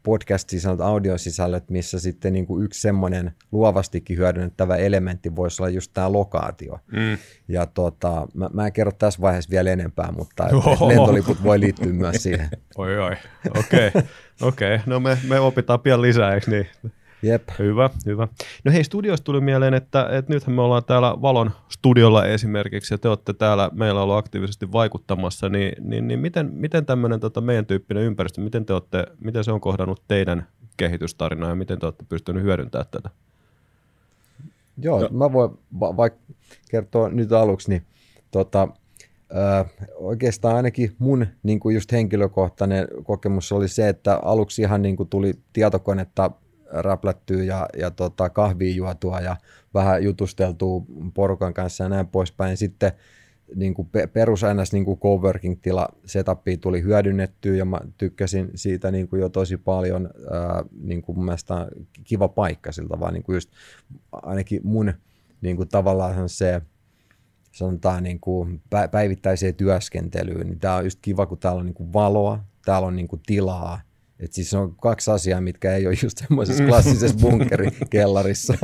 [0.02, 6.12] podcast-sisällöt, audiosisällöt, missä sitten niin kuin yksi semmoinen luovastikin hyödynnettävä elementti voisi olla just tämä
[6.12, 6.78] lokaatio.
[6.92, 7.18] Mm.
[7.48, 10.44] Ja tota, mä, mä en kerro tässä vaiheessa vielä enempää, mutta
[10.88, 12.48] lentoliput voi liittyä myös siihen.
[12.76, 13.16] Oi oi,
[13.58, 13.88] okei.
[13.88, 14.02] Okay.
[14.40, 14.78] okay.
[14.86, 16.92] No me, me opitaan pian lisää, eikö niin?
[17.22, 17.42] Jep.
[17.58, 18.28] Hyvä, hyvä.
[18.64, 22.98] No hei, studiosta tuli mieleen, että, että nythän me ollaan täällä Valon studiolla esimerkiksi, ja
[22.98, 27.66] te olette täällä meillä ollut aktiivisesti vaikuttamassa, niin, niin, niin miten, miten tämmöinen tota, meidän
[27.66, 30.46] tyyppinen ympäristö, miten, te olette, miten se on kohdannut teidän
[30.76, 33.10] kehitystarinaa, ja miten te olette pystyneet hyödyntämään tätä?
[34.78, 35.08] Joo, no.
[35.08, 35.50] mä voin
[35.80, 36.20] va- vaikka
[36.70, 37.82] kertoa nyt aluksi, niin
[38.30, 38.68] tota,
[39.36, 39.64] Öö,
[39.94, 45.08] oikeastaan ainakin mun niin kuin just henkilökohtainen kokemus oli se, että aluksi ihan niin kuin
[45.08, 46.30] tuli tietokonetta
[46.72, 49.36] räplättyä ja, ja tota, kahvia juotua ja
[49.74, 50.82] vähän jutusteltua
[51.14, 52.56] porukan kanssa ja näin poispäin.
[52.56, 52.92] Sitten
[53.54, 54.72] niin kuin perus ns.
[54.72, 60.10] Niin kuin coworking-tila setupia tuli hyödynnettyä ja mä tykkäsin siitä niin kuin jo tosi paljon.
[60.30, 61.68] Ää, niin kuin mun mielestä
[62.04, 63.50] kiva paikka siltä vaan niin kuin just
[64.12, 64.92] ainakin mun
[65.40, 66.62] niin kuin tavallaan se
[67.52, 72.44] sanotaan niin kuin päivittäiseen työskentelyyn, niin on just kiva, kun täällä on niin kuin valoa,
[72.64, 73.80] täällä on niin kuin tilaa,
[74.22, 78.54] et siis on kaksi asiaa, mitkä ei ole just semmoisessa klassisessa bunkerikellarissa.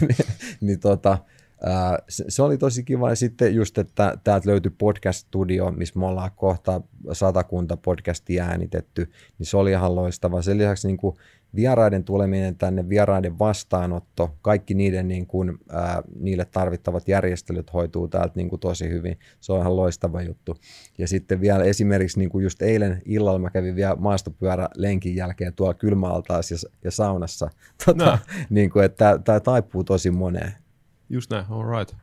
[0.00, 0.16] niin,
[0.60, 1.18] niin tota,
[2.08, 3.08] se, se oli tosi kiva.
[3.08, 6.80] Ja sitten just, että täältä löytyi podcast-studio, missä me ollaan kohta
[7.12, 10.42] satakunta podcastia äänitetty, niin se oli ihan loistava.
[10.42, 11.16] Sen lisäksi niin kuin
[11.54, 18.32] vieraiden tuleminen tänne, vieraiden vastaanotto, kaikki niiden niin kuin, ää, niille tarvittavat järjestelyt hoituu täältä
[18.36, 19.18] niin kuin tosi hyvin.
[19.40, 20.56] Se on ihan loistava juttu.
[20.98, 25.54] Ja sitten vielä esimerkiksi niin kuin just eilen illalla mä kävin vielä maastopyörä lenkin jälkeen
[25.54, 27.50] tuolla kylmäaltaassa ja, ja saunassa.
[27.86, 28.18] Tota, no.
[28.50, 30.52] niin kuin, että tämä taipuu tosi moneen.
[31.10, 31.96] Just näin, all right.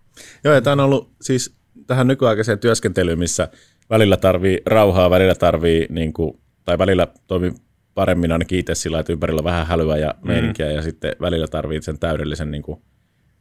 [0.43, 1.55] Joo, ja tämä on ollut siis
[1.87, 3.47] tähän nykyaikaiseen työskentelyyn, missä
[3.89, 7.51] välillä tarvii rauhaa, välillä tarvii, niin kuin, tai välillä toimii
[7.93, 10.27] paremmin ainakin itse sillä, että ympärillä on vähän hälyä ja mm.
[10.27, 10.75] meininkiä, mm.
[10.75, 12.81] ja sitten välillä tarvii sen täydellisen niin kuin,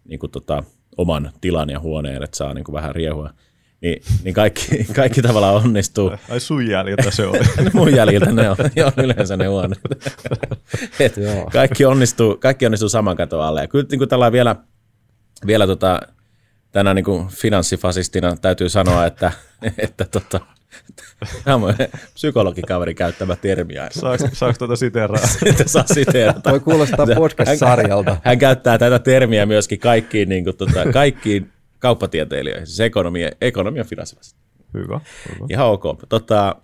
[0.04, 0.62] niin kuin tota,
[0.96, 3.30] oman tilan ja huoneen, että saa niin kuin vähän riehua.
[3.80, 6.12] Niin, niin kaikki, kaikki tavallaan onnistuu.
[6.30, 7.38] Ai sun jäljiltä se oli.
[7.74, 8.56] Mun jäljiltä ne on,
[8.86, 9.80] on yleensä ne huoneet.
[11.00, 11.14] Et
[11.52, 13.60] kaikki, onnistuu, kaikki onnistuu saman katon alle.
[13.60, 14.56] Ja kyllä niin kuin tällä vielä,
[15.47, 16.01] vielä tota,
[16.72, 19.32] tänä niin kuin finanssifasistina täytyy sanoa, että,
[19.78, 20.41] että tota,
[21.45, 21.74] Tämä on
[22.14, 23.89] psykologikaveri käyttämä termiä.
[23.91, 25.26] Saako, saako tuota siteraa?
[25.66, 26.51] Saa siteerata.
[26.51, 28.11] Voi kuulostaa podcast-sarjalta.
[28.11, 33.84] Hän, hän, käyttää tätä termiä myöskin kaikkiin, niin kuin, tota, kaikkiin kauppatieteilijöihin, siis ekonomia, ekonomia
[33.84, 34.41] finanssivasti.
[34.74, 35.47] Hyvä, hyvä.
[35.51, 35.84] Ihan ok.
[36.09, 36.57] Tota,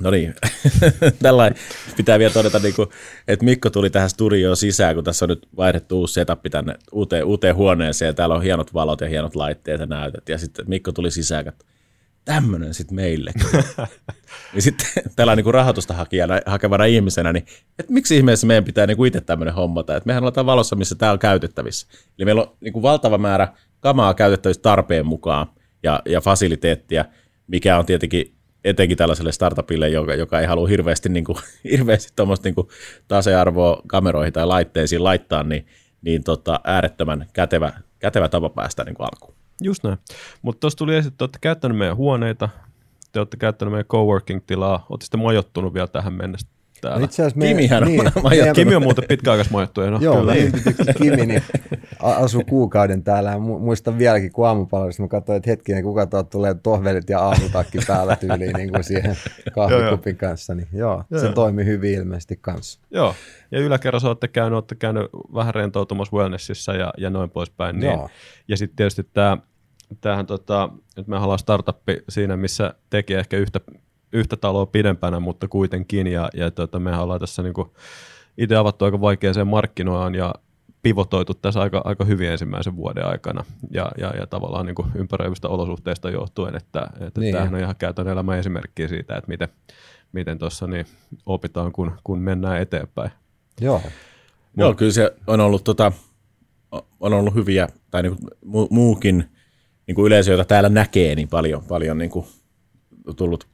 [0.00, 0.34] no niin,
[1.22, 1.52] tällä
[1.96, 2.88] pitää vielä todeta, niin kuin,
[3.28, 7.24] että Mikko tuli tähän studioon sisään, kun tässä on nyt vaihdettu uusi setup tänne uuteen,
[7.24, 10.92] uuteen huoneeseen, ja täällä on hienot valot ja hienot laitteet ja näytöt, ja sitten Mikko
[10.92, 11.64] tuli sisään, että
[12.24, 13.32] tämmöinen sitten meille.
[14.52, 14.86] niin sitten
[15.16, 17.46] tällä niin rahoitusta hakijana, hakevana ihmisenä, niin
[17.78, 21.12] että miksi ihmeessä meidän pitää niin itse tämmöinen hommata, että mehän ollaan valossa, missä tämä
[21.12, 21.86] on käytettävissä.
[22.18, 23.48] Eli meillä on niin kuin valtava määrä
[23.80, 25.46] kamaa käytettävissä tarpeen mukaan
[25.82, 27.04] ja, ja fasiliteettia,
[27.46, 31.38] mikä on tietenkin etenkin tällaiselle startupille, joka, joka ei halua hirveästi, niin kuin,
[31.70, 32.68] hirveästi tuommoista niin
[33.08, 35.66] tasearvoa kameroihin tai laitteisiin laittaa, niin,
[36.02, 39.34] niin tota, äärettömän kätevä, kätevä tapa päästä niin kuin alkuun.
[39.62, 39.98] Just näin.
[40.42, 42.48] Mutta tuossa tuli esille, että olette käyttäneet meidän huoneita,
[43.12, 46.46] te olette käyttäneet meidän coworking-tilaa, olette sitten majoittunut vielä tähän mennessä
[46.80, 46.98] täällä.
[46.98, 48.30] No itse asiassa me, Kimihän on niin, majoittunut.
[48.30, 49.90] meidän- Kimi on muuten pitkäaikaismajoittuja.
[49.90, 50.34] No, Joo, kyllä.
[50.34, 50.52] niin.
[51.02, 51.42] Kimi niin
[52.00, 53.38] asui kuukauden täällä.
[53.38, 58.16] Muistan vieläkin, kun aamupalvelussa mä katsoin, että hetkinen, kuka tuolta tulee tohvelit ja aamutakki päällä
[58.16, 59.16] tyyliin niin kuin siihen
[59.54, 60.54] kahvikupin kanssa.
[60.54, 61.34] Niin joo, Joo, se joo.
[61.34, 62.80] toimi hyvin ilmeisesti kanssa.
[62.90, 63.14] Joo,
[63.50, 67.80] ja yläkerrassa olette käynyt, olette käynyt vähän rentoutumassa wellnessissa ja, ja noin poispäin.
[67.80, 67.92] Niin.
[67.92, 68.08] Joo.
[68.48, 69.38] Ja sitten tietysti tämä,
[70.00, 73.60] tämähän tota, että me ollaan startuppi siinä, missä tekee ehkä yhtä,
[74.12, 76.06] yhtä taloa pidempänä, mutta kuitenkin.
[76.06, 77.74] Ja, ja tota, mehän ollaan tässä niinku
[78.38, 80.34] itse avattu aika vaikeaseen markkinoaan ja
[80.82, 86.10] pivotoitu tässä aika, aika hyvin ensimmäisen vuoden aikana ja, ja, ja tavallaan niin ympäröivistä olosuhteista
[86.10, 87.34] johtuen, että, että Niin.
[87.34, 89.48] tämähän on ihan käytännön elämän esimerkkiä siitä, että miten,
[90.12, 90.86] miten tuossa niin
[91.26, 93.10] opitaan, kun, kun mennään eteenpäin.
[93.60, 93.82] Joo,
[94.56, 95.92] Joo, kyllä se on ollut, tota,
[97.00, 99.24] on ollut hyviä, tai niin mu, muukin
[99.86, 102.26] niin kuin yleisö, jota täällä näkee, niin paljon, paljon niin kuin
[103.16, 103.46] tullut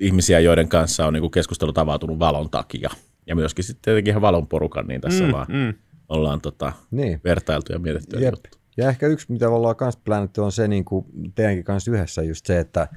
[0.00, 2.90] ihmisiä, joiden kanssa on niin kuin keskustelut avautunut valon takia.
[3.26, 5.74] Ja myöskin sitten tietenkin ihan valon porukan, niin tässä mm, ollaan, mm.
[6.08, 7.20] ollaan tota, niin.
[7.24, 8.18] vertailtu ja mietitty.
[8.18, 8.34] Jep.
[8.76, 12.46] Ja ehkä yksi, mitä ollaan kanssa plänätty, on se niin kuin teidänkin kanssa yhdessä just
[12.46, 12.88] se, että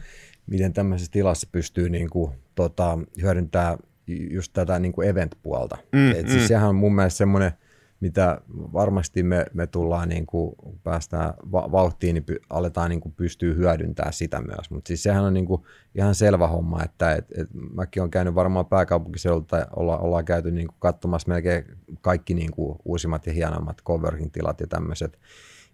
[0.48, 3.78] miten tämmöisessä tilassa pystyy niin kuin, tota, hyödyntämään
[4.08, 5.78] just tätä niin kuin event-puolta.
[5.92, 7.52] Mm, Et siis sehän on mun mielestä semmoinen,
[8.00, 13.14] mitä varmasti me, me tullaan, niin kuin, päästään va- vauhtiin, niin py, aletaan niin kuin
[13.14, 14.72] pystyä hyödyntämään sitä myös.
[14.72, 15.62] Mutta siis sehän on niin kuin
[15.96, 20.68] ihan selvä homma, että et, et mäkin olen käynyt varmaan pääkaupunkiseudulta, olla, ollaan käyty niin
[20.68, 21.66] kuin katsomassa melkein
[22.02, 25.20] kaikki niin kuin uusimmat ja hienommat coworking-tilat ja tämmöiset.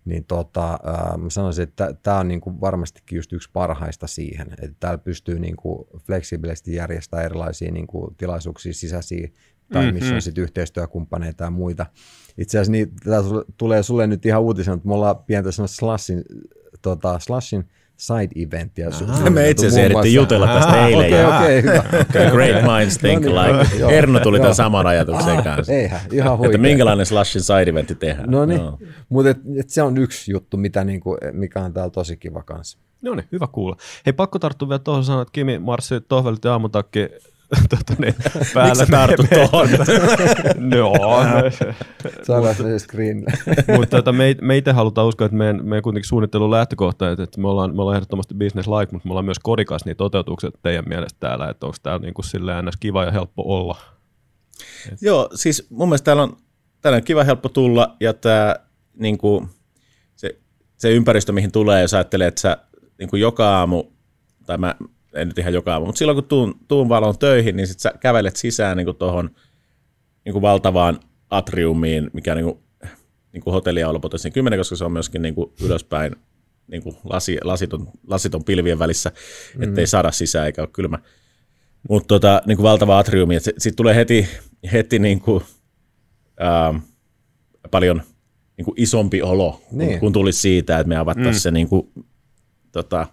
[0.05, 4.77] Niin tota, äh, mä sanoisin, että tämä on niinku varmastikin just yksi parhaista siihen, että
[4.79, 9.27] täällä pystyy niinku fleksibilisti järjestämään erilaisia niinku tilaisuuksia sisäisiä
[9.73, 9.99] tai Mm-hmm.
[9.99, 11.85] missä on sitten yhteistyökumppaneita ja muita.
[12.37, 13.17] Itse asiassa niin, tämä
[13.57, 16.23] tulee sulle nyt ihan uutisena, että me ollaan pientä semmoista slashin,
[16.81, 18.89] tota, slashin side-eventtiä.
[18.89, 21.05] su- Me itse asiassa ehdittiin jutella tästä eilen.
[21.05, 21.83] Okei, ja okei, hyvä.
[22.31, 23.75] Great minds think No niin, alike.
[23.75, 23.89] joo.
[23.91, 24.41] Erno tuli Joo.
[24.43, 25.73] tämän saman ajatuksen Ah, kanssa.
[25.73, 26.61] eihän, ihan Että huikea.
[26.61, 28.29] minkälainen slashin side-eventti tehdään.
[28.31, 28.79] No niin, Joo.
[29.09, 32.77] mutta et, et se on yksi juttu, mitä niinku, mikä on täällä tosi kiva kanssa.
[33.01, 33.75] No niin, hyvä kuulla.
[34.05, 36.99] Hei, pakko tarttua vielä tuohon sanoa, että Kimi marssi tohvelit ja aamutakki
[37.69, 38.15] tota, niin,
[38.53, 38.73] päällä.
[38.73, 39.69] Miksi sä tartut tuohon?
[40.71, 40.93] no,
[42.27, 43.25] Saadaan se screen.
[43.77, 47.41] mutta tota, me, me itse halutaan uskoa, että meidän, meidän kuitenkin suunnittelun lähtökohta, että, että
[47.41, 50.85] me, ollaan, me ollaan ehdottomasti business like, mutta me ollaan myös kodikas niin toteutukset teidän
[50.87, 53.77] mielestä täällä, että onko täällä niin kuin silleen kiva ja helppo olla.
[55.01, 56.37] Joo, siis mun mielestä täällä on,
[56.81, 58.59] täällä on kiva helppo tulla ja tää,
[58.99, 59.49] niin kuin,
[60.15, 60.39] se,
[60.77, 62.57] se ympäristö, mihin tulee, jos ajattelee, että sä
[62.99, 63.83] niin kuin joka aamu,
[64.45, 64.75] tai mä
[65.15, 67.93] en nyt ihan joka aamu, mutta silloin kun tuun, tuun valon töihin, niin sit sä
[67.99, 69.29] kävelet sisään niin tuohon
[70.25, 70.99] niin valtavaan
[71.29, 72.59] atriumiin, mikä niin kuin,
[73.33, 76.15] niin kuin hotelliaulapoten 10, koska se on myöskin niin kuin ylöspäin
[76.67, 79.11] niin kuin lasi, lasiton, lasiton pilvien välissä,
[79.59, 80.99] ettei saada sisään eikä ole kylmä.
[81.89, 84.27] Mutta tota, niin kuin valtava atriumi, että sitten tulee heti,
[84.71, 85.43] heti niin kuin,
[86.41, 86.77] ähm,
[87.71, 88.01] paljon
[88.57, 89.89] niin kuin isompi olo, Niin.
[89.89, 91.39] kun, kun tulisi siitä, että me avattaisiin mm.
[91.39, 91.91] se niin kuin,
[92.71, 93.07] tota,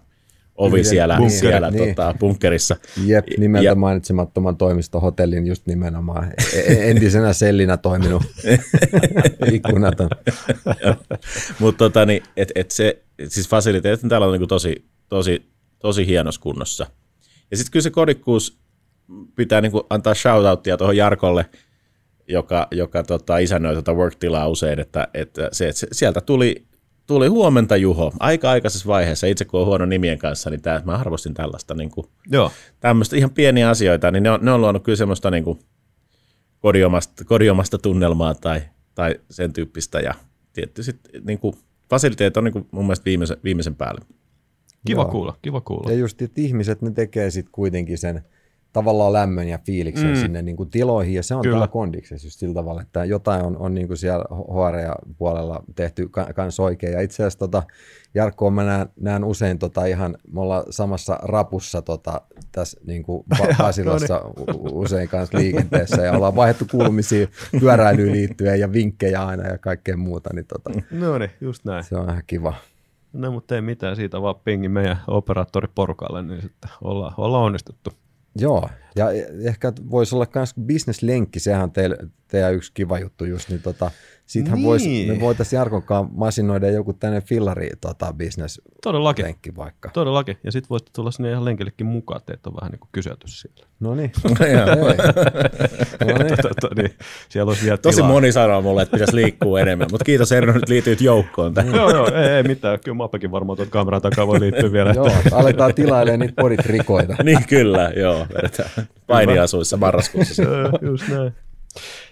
[0.55, 1.95] ovi Yhden siellä, bunkkeri, siellä niin.
[1.95, 2.75] tota, bunkkerissa.
[3.05, 6.31] Jep, nimeltä Ja- mainitsemattoman toimistohotellin just nimenomaan.
[6.53, 8.23] E- e- Entisenä sellinä toiminut
[9.53, 10.09] ikkunaton.
[11.59, 15.45] Mutta tota, niin, et, et se, siis fasiliteetit täällä on niinku tosi, tosi,
[15.79, 16.87] tosi hienossa kunnossa.
[17.51, 18.57] Ja sitten kyllä se kodikkuus
[19.35, 21.45] pitää niinku antaa shoutouttia tuohon Jarkolle,
[22.27, 26.65] joka, joka tota, isännöi tätä work-tilaa usein, että, että se, että se, sieltä tuli,
[27.07, 29.27] tuli huomenta Juho aika aikaisessa vaiheessa.
[29.27, 33.31] Itse kun on huono nimien kanssa, niin tää, mä arvostin tällaista niinku, Joo, tämmöistä ihan
[33.31, 35.59] pieniä asioita, niin ne on, ne on luonut kyllä semmoista niinku
[36.59, 38.61] kodiomasta, kodiomasta tunnelmaa tai,
[38.95, 39.99] tai sen tyyppistä.
[39.99, 40.13] Ja
[40.53, 41.55] tietty sitten niinku,
[41.89, 44.05] fasiliteet on niinku mun mielestä viimeisen, viimeisen päälle.
[44.87, 45.11] kiva Joo.
[45.11, 45.91] kuulla, kiva kuulla.
[45.91, 48.23] Ja just, että ihmiset, ne tekee sitten kuitenkin sen
[48.73, 50.15] tavallaan lämmön ja fiiliksen mm.
[50.15, 53.57] sinne niin kuin tiloihin, ja se on täällä kondiksessa just sillä tavalla, että jotain on,
[53.57, 57.63] on niin kuin siellä HR-puolella tehty kans oikein, ja itse asiassa tota,
[58.13, 62.21] Jarkko, mä näen, näen usein tota ihan, me ollaan samassa rapussa tota,
[62.51, 63.23] tässä niin kuin
[63.57, 67.27] Pasilassa u- usein kanssa liikenteessä, ja ollaan vaihdettu kuulumisia
[67.59, 71.83] pyöräilyyn liittyen, ja vinkkejä aina, ja kaikkea muuta, niin tota, No niin, just näin.
[71.83, 72.53] se on ihan kiva.
[73.13, 78.02] No mutta ei mitään, siitä vaan pingi meidän operaattoriporukalle, niin sitten ollaan, ollaan onnistuttu.
[78.35, 81.97] Joo, ja e- ehkä voisi olla myös business-lenkki, sehän on teille,
[82.33, 83.91] ja yksi kiva juttu just, niin tota,
[84.25, 84.65] Siitähän Niin.
[84.65, 89.25] vois, me voitaisiin Jarkonkaan masinoida joku tänne fillari tota, business Todellakin.
[89.25, 89.89] lenkki vaikka.
[89.93, 90.37] Todellakin.
[90.43, 93.27] Ja sitten voisitte tulla sinne ihan lenkillekin mukaan, että teitä on vähän niin kuin kyselty
[93.27, 93.67] siellä.
[93.79, 94.11] No niin.
[96.05, 96.37] No niin.
[96.75, 96.93] Niin,
[97.29, 98.09] siellä olisi vielä Tosi tilaa.
[98.11, 101.53] moni sanoo mulle, että pitäisi liikkua enemmän, mutta kiitos Erno, nyt liityit joukkoon.
[101.53, 101.73] tähän.
[101.75, 102.79] joo, joo, ei, ei mitään.
[102.79, 104.93] Kyllä Mapekin varmaan tuon kameran takaa voi liittyä vielä.
[104.93, 107.15] Joo, aletaan tilailemaan niitä poditrikoita.
[107.23, 108.27] niin kyllä, joo.
[109.07, 110.43] Painiasuissa marraskuussa.
[110.43, 111.33] Joo, just näin.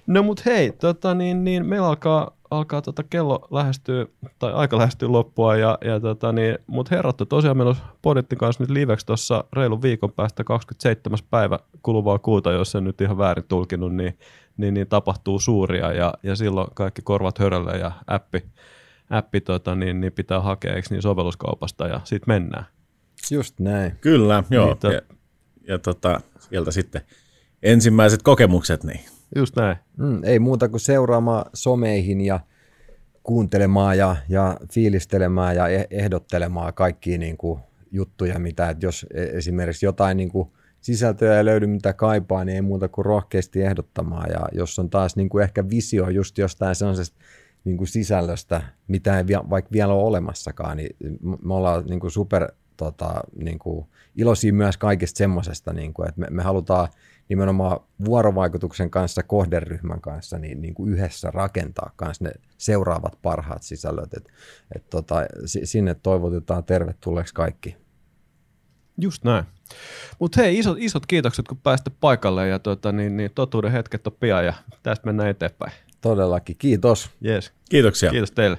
[0.07, 4.05] No mut hei, tota, niin, niin, meillä alkaa, alkaa tota kello lähestyä,
[4.39, 8.63] tai aika lähestyy loppua, ja, ja tota, niin, mut herrat, tosiaan meillä on Podittin kanssa
[8.63, 11.19] nyt liveksi tuossa reilun viikon päästä 27.
[11.29, 14.17] päivä kuluvaa kuuta, jos en nyt ihan väärin tulkinut, niin,
[14.57, 18.43] niin, niin tapahtuu suuria, ja, ja silloin kaikki korvat hörölle ja appi,
[19.09, 22.65] appi tota, niin, niin pitää hakea, eikö niin sovelluskaupasta, ja sitten mennään.
[23.31, 23.97] Just näin.
[24.01, 24.65] Kyllä, joo.
[24.65, 25.01] Niin, to- ja,
[25.67, 27.01] ja tota, sieltä sitten
[27.63, 28.99] ensimmäiset kokemukset, niin
[29.35, 29.77] Just näin.
[29.97, 32.39] Mm, ei muuta kuin seuraamaan someihin ja
[33.23, 37.59] kuuntelemaan ja, ja fiilistelemään ja eh- ehdottelemaan kaikkia niin kuin,
[37.91, 40.49] juttuja, mitä, että jos e- esimerkiksi jotain niin kuin,
[40.81, 44.29] sisältöä ei löydy, mitä kaipaa, niin ei muuta kuin rohkeasti ehdottamaan.
[44.29, 47.17] Ja jos on taas niin kuin ehkä visio just jostain sellaisesta
[47.63, 50.95] niin kuin sisällöstä, mitä ei vi- vaikka vielä ole olemassakaan, niin
[51.43, 56.21] me ollaan niin kuin super tota, niin kuin iloisia myös kaikesta semmoisesta, niin kuin, että
[56.21, 56.87] me, me halutaan
[57.31, 64.13] nimenomaan vuorovaikutuksen kanssa, kohderyhmän kanssa, niin, niin kuin yhdessä rakentaa kanssa ne seuraavat parhaat sisällöt.
[64.13, 64.29] Et,
[64.75, 65.15] et tota,
[65.45, 67.77] si- sinne toivotetaan tervetulleeksi kaikki.
[68.97, 69.45] Just näin.
[70.19, 74.13] Mutta hei, isot, isot kiitokset, kun pääsitte paikalle ja tota, niin, niin, totuuden hetket on
[74.19, 74.53] pian ja
[74.83, 75.71] tästä mennään eteenpäin.
[76.01, 76.55] Todellakin.
[76.57, 77.09] Kiitos.
[77.21, 77.51] Jees.
[77.69, 78.11] kiitoksia.
[78.11, 78.57] Kiitos teille.